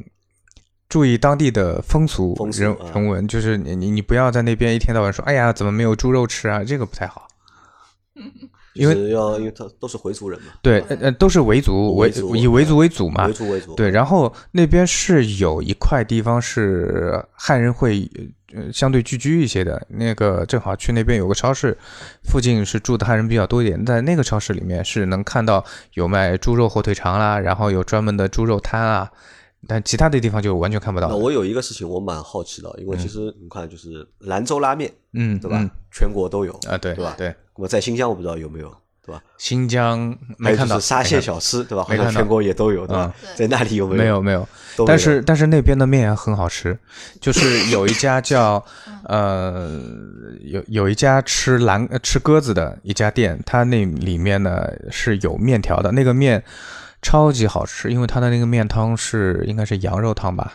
[0.94, 6.64] 注意当地的风俗人风俗啊人文，就是你你你不要在那边一天到晚说，哎呀，怎么没有猪肉吃啊？
[6.64, 7.28] 这个不太好。
[8.76, 13.74] 因为就是要因为他都是回族人嘛，对，呃呃，都是维族维族以维族为主嘛维，族为主。
[13.74, 18.08] 对，然后那边是有一块地方是汉人会
[18.56, 21.76] 呃相对聚居一些的，那个正好去那边有个超市，
[22.24, 25.66] 附近是住的汉人比较多一点，在那个超市里面是能看到
[25.96, 29.12] 有卖猪肉火腿肠啦，然后有专门的猪肉摊啊，
[29.68, 31.07] 但其他的地方就完全看不到。
[31.07, 35.70] 那我有一个事情我蛮好奇的，因为其实你看，就是兰州拉面，嗯，对吧嗯？
[35.91, 39.22] 全国都有啊，对对吧对，那么在新疆我不知道有没有，对吧？
[39.38, 41.84] 新疆没看到沙县小吃，对吧？
[41.84, 43.30] 好像全国也都有，对吧嗯？
[43.36, 44.47] 在那里有没没有没有，没
[44.78, 46.78] 有但是但是那边的面也很好吃，
[47.22, 48.64] 就是有一家叫
[49.05, 49.80] 呃
[50.41, 56.43] 有有一家吃蓝呃吃鸽子的一家店，它那里面呢是有面条的，那个面
[57.04, 60.54] 超级好吃，因为它的那个面汤是应该是羊肉汤吧，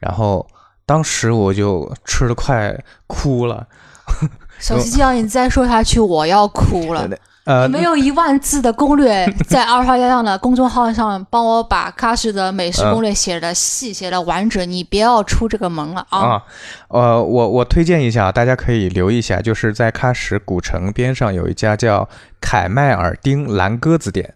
[0.00, 0.44] 然后
[0.84, 2.76] 当时我就吃的快
[3.06, 3.68] 哭了，
[4.58, 7.08] 小西这样你再说下去，我要哭了。
[7.44, 16.18] 呃，没有一万字的攻略， 在二花样的公众号上帮我把喀什的美食攻略写的细、写的完整，你别要出这个门了啊！
[16.18, 16.42] 啊，
[16.88, 22.06] 呃，我我推荐一下，大家可以留意一下，就是在喀什古城边上有一家叫
[22.42, 24.34] 凯迈尔丁蓝鸽子店，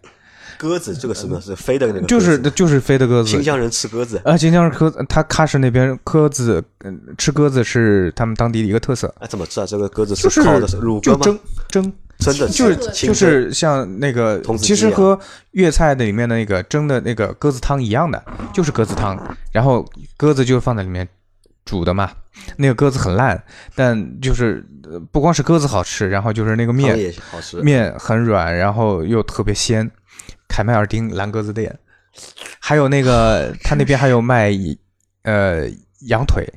[0.57, 3.41] 鸽子这个是不是飞的那个，就是就是飞的鸽子新。
[3.41, 4.21] 疆人吃鸽子。
[4.25, 9.65] 啊，新疆人鸽子，它喀什那边鸽子，嗯，吃鸽子是他们当地的一个特色，哎，怎么吃啊？
[9.65, 11.39] 这个鸽子是烤的是乳鸽蒸
[11.69, 15.19] 蒸，真的就是就是像那个其实和
[15.51, 19.17] 粤菜的里面的那个蒸的那个鸽子汤一样的，就是鸽子汤，
[19.51, 19.85] 然后
[20.17, 21.07] 鸽子就放在里面
[21.65, 22.09] 煮的嘛，
[22.57, 23.43] 那个鸽子很烂，
[23.75, 24.65] 但就是
[25.11, 29.91] 不光是鸽子好吃，然后就是那个面也好吃，面很软，然后又特别鲜。
[30.47, 31.77] 凯迈尔丁蓝鸽子店，
[32.59, 34.51] 还有那个 他那边还有卖
[35.23, 35.67] 呃
[36.07, 36.47] 羊腿，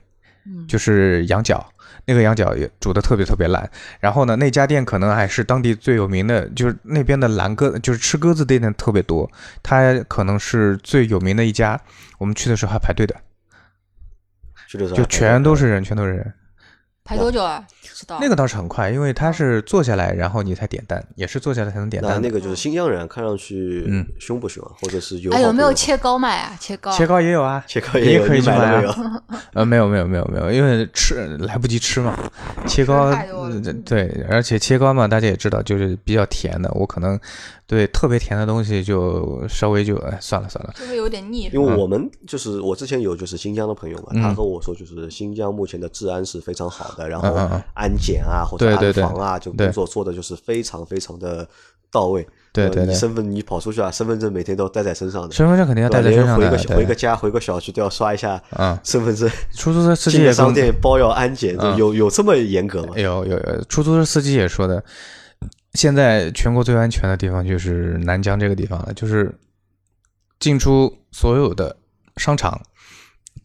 [0.66, 1.66] 就是羊角。
[2.04, 3.70] 那个羊角也煮的特别特别烂，
[4.00, 9.30] 然后呢，那家店可能还是当地最有名的，就是那边的蓝鸽，就是吃鸽子店的特别多，
[9.62, 11.78] 它可能是最有名的一家。
[12.16, 13.14] 我们去的时候还排队的，
[14.96, 16.34] 就全都是人，全都是人。
[17.08, 17.64] 排多久啊？
[18.20, 22.20] 那个倒是很快，因为他是坐下来，然后你才点单，也是坐下来才能点单。
[22.20, 24.70] 那个就是新疆人，看上去嗯凶不凶啊？
[24.82, 25.32] 或者是有？
[25.32, 26.54] 哎有没有切糕卖啊？
[26.60, 28.94] 切糕，切糕也有啊， 切糕也可以去买啊。
[29.54, 32.14] 呃，没有没有没有没有，因为吃来不及吃嘛。
[32.66, 33.10] 切糕
[33.86, 37.18] 对，而且切糕嘛，大家也知道，就是比较甜的，我可能。
[37.68, 41.50] 对，特别甜的东西就稍微就哎算了算了，就会有点腻。
[41.52, 47.28] 因为我们就是我之前有就是新疆的朋友嘛，他和我说就是新疆目前的治安是非常好的，然后
[47.74, 51.46] 安检啊或者安防啊，就工作做的就是非常非常的
[51.92, 52.26] 到位。
[52.50, 55.34] 对对对，身份你跑出去啊，身份证每天都带在身上的。
[55.34, 56.50] 身份证肯定要带在身上的。
[56.50, 58.42] 回个回个家回个小区都要刷一下
[58.82, 59.30] 身份证。
[59.52, 62.94] 出租车司机也商店包要安检，有有这么严格吗？
[62.96, 64.82] 有有有，出租车司机也说的。
[65.78, 69.32] 现在全国最安全的地方就是南疆这个地方了，就是
[70.40, 71.76] 进出所有的
[72.16, 72.60] 商场，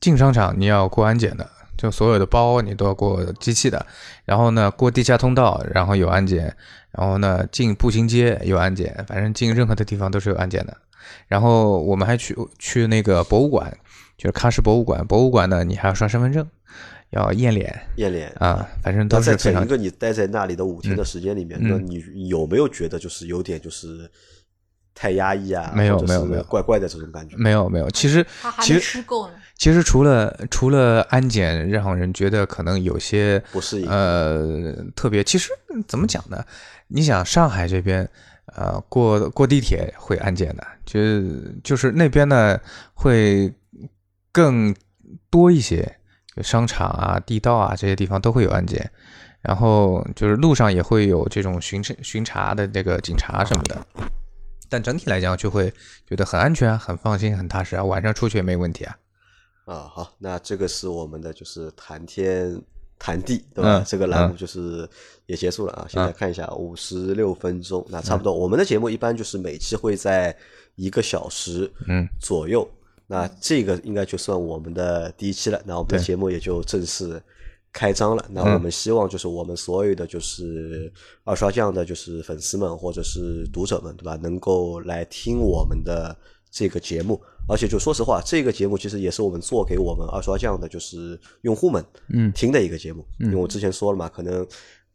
[0.02, 3.86] 进商场你要过安检的，就所有的包你都要过机器的，
[4.26, 6.52] 然后呢过地下通道，然后有安检，
[6.90, 10.76] 然后呢进步行街有安检，反正进任何的地方都是有安检的。
[11.28, 13.72] 然后我们还去去那个博物馆，
[14.18, 16.50] 就是喀什博物馆，博物馆呢你还要刷身份证。
[17.14, 24.10] 要验脸，验脸啊，反正都是在整个你待在那里的五天的时间里面，那你有没有觉得就是有点就是
[24.94, 25.72] 太压抑啊？
[25.76, 27.36] 没有没有没有，怪怪的这种感觉。
[27.38, 28.26] 没有没有，其实
[28.62, 29.34] 其实吃够了。
[29.58, 35.50] 其实除了除了安检让人觉得可能有些不适应，呃，特别其实
[35.88, 36.44] 怎么讲呢？
[36.88, 38.10] 你想上海这边，
[38.56, 41.00] 呃，过过地铁会安检的，就
[41.64, 42.60] 就是那边呢
[42.94, 43.54] 会
[44.32, 44.76] 更
[45.30, 45.98] 多一些。
[46.42, 48.90] 商场啊、地道啊这些地方都会有安检，
[49.42, 53.86] 然后就是路上也会有这种巡查、巡查的这个警察什么的，
[54.70, 55.72] 但整体来讲就会
[56.08, 57.84] 觉得很安全、很放心、很踏实啊。
[57.84, 58.98] 晚上出去也没问题啊。
[59.66, 62.60] 啊，好，那这个是我们的就是谈天
[62.98, 63.84] 谈地，对吧？
[63.86, 64.90] 这个栏目就是
[65.26, 65.86] 也结束了啊。
[65.88, 68.34] 现在看一下五十六分钟，那差不多。
[68.34, 70.36] 我们的节目一般就是每期会在
[70.76, 72.68] 一个小时嗯左右。
[73.14, 77.22] 那这个应该就算我们的第一期了，那我们的节目也就正式
[77.72, 78.26] 开张了。
[78.32, 80.92] 那我们希望就是我们所有的就是
[81.24, 84.16] 二刷酱的，就是粉丝们或者是读者们，对吧？
[84.24, 86.18] 能够来听我们的
[86.50, 93.06] 这个节目，而且就说实话，这个节目其实也是我们做给我们二刷酱的，就是用户们嗯听的一个节目。
[93.20, 94.44] 因为我之前说了嘛，可能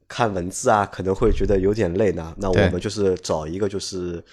[0.09, 2.35] 看文字啊，可能会觉得有点累呢。
[2.37, 4.25] 那我们就是找一个就是。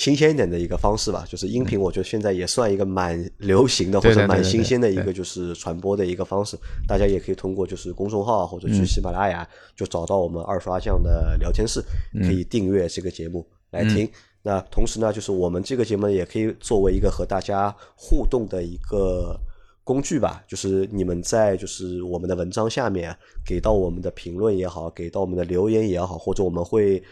[0.00, 6.56] 新鲜一点的一个方式吧，就是音频，我觉得现在也算一个蛮流行的或者蛮新鲜的一个就是传播的一个方式。
[6.88, 9.46] 大家也可以通过就是公众号或者去喜马拉雅
[9.76, 11.84] 就找到我们二刷酱的聊天室，
[12.22, 14.10] 可以订阅这个节目来听。
[14.40, 19.38] 那同时呢，就是我们这个节目也可以作为一个和大家互动的一个
[19.84, 20.42] 工具吧。
[20.48, 27.02] 就是你们在就是我们的文章下面给到我们的评论也好，给到我们的留言也好，或者我们会。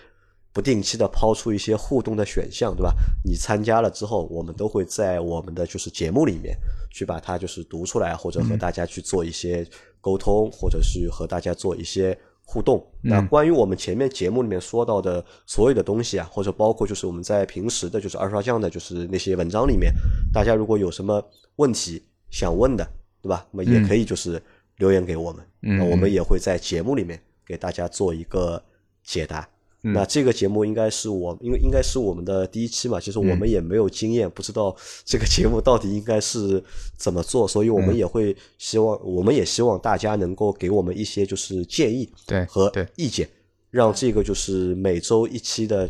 [0.52, 2.94] 不定期的抛出一些互动的选项，对吧？
[3.24, 6.56] 你参加了之后，我们都会在我们的就是节目里面
[6.90, 9.64] 去把它就是读出来，或者和大家去做一些
[10.00, 12.84] 沟通，或者是和大家做一些互动。
[13.02, 19.92] 那关于我们前面节目里面说到的所有的东西啊，或者包括就是我们在平时的就是二刷酱的，就是那些文章里面，
[20.32, 21.22] 大家如果有什么
[21.56, 22.84] 问题想问的，
[23.22, 23.46] 对吧？
[23.52, 24.42] 那么也可以就是
[24.78, 28.60] 留言给我们，那我们也会在节目里面给大家做一个
[29.04, 29.48] 解答。
[29.80, 36.62] 那这个节目应该是我，因为应该是我们的第一期嘛，其实我们也没有经验，不知道这个节目到底应该是
[36.96, 42.12] 怎么做，所以我们也会希望，我们也希望大家能够给我们一些就是建议
[42.48, 43.28] 和意见，
[43.70, 45.88] 让这个就是每周一期的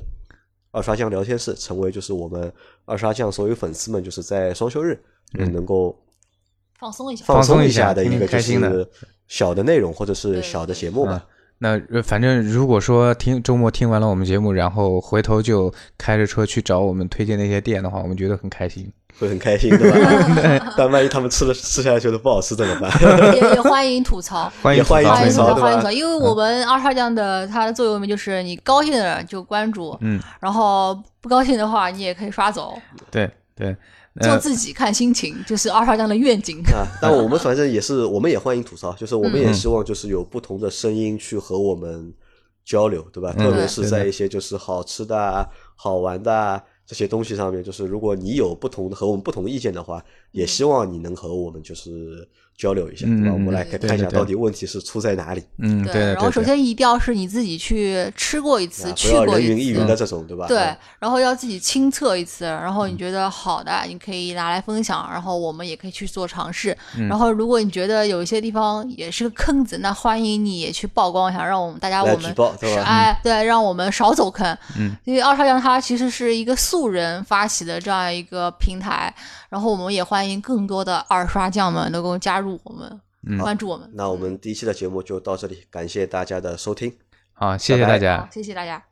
[0.70, 2.52] 二刷酱聊天室成为就是我们
[2.84, 5.98] 二刷酱所有粉丝们就是在双休日能够
[6.78, 8.86] 放松一下、放松一下的一个就是
[9.28, 11.26] 小的内容或者是小的节目吧。
[11.60, 18.88] 那反正如果说听周末听完了我们节目，然后回头就开着车去找我们推荐那些店的话，我们觉得很开心，
[19.18, 20.72] 会很开心，对吧？
[20.78, 22.90] 但万一他们吃了吃下来觉得不好吃怎么办？
[23.34, 32.78] 也也欢迎吐槽，欢迎欢迎吐槽，欢迎吐槽，因为我们二号酱的它的座右铭就是你高兴的就关注，嗯，然后不高兴的话你也可以刷走，
[33.10, 33.76] 对对。
[34.20, 36.86] 做自己看心情，就是二刷酱的愿景啊。
[37.00, 42.12] 但我们反正也是，我们也欢迎吐槽，就是我们也希望就是有不同的声音去和我们
[42.64, 43.32] 交流，对吧？
[43.32, 52.28] 特别是在一些就是好吃的、好玩的这些东西上面，就是如果你有不同的和我们不同意见的话，也希望你能和我们就是。
[52.58, 53.32] 交流一下，对吧？
[53.32, 55.40] 我们来看一下到底问题是出在哪里。
[55.58, 56.06] 嗯，对。
[56.14, 60.48] 然后首先一定要是你自己去吃过一次，去过一次，人云亦云的这种，对吧？
[60.48, 60.74] 对。
[60.98, 66.76] 然后要自己亲测一次，然后你觉得好的，你可以拿来分享，然后我们也可以去做尝试。
[67.08, 72.34] 然后如果你觉得有一些地方也是个坑子，那欢迎你也去曝光一下，让我们大家我们
[72.84, 74.44] 哎，对，让我们少走坑。
[74.76, 74.96] 嗯。
[75.04, 79.14] 因为二少阳它其实是一个素人发起的这样一个平台，
[79.48, 82.58] 然后我们也欢迎更多的二刷匠们能够加入。
[82.64, 86.96] 我们关注我们，那我们第一期的节目就到这里，感谢大家的收听，
[87.34, 88.87] 好，谢谢大家，谢谢大家。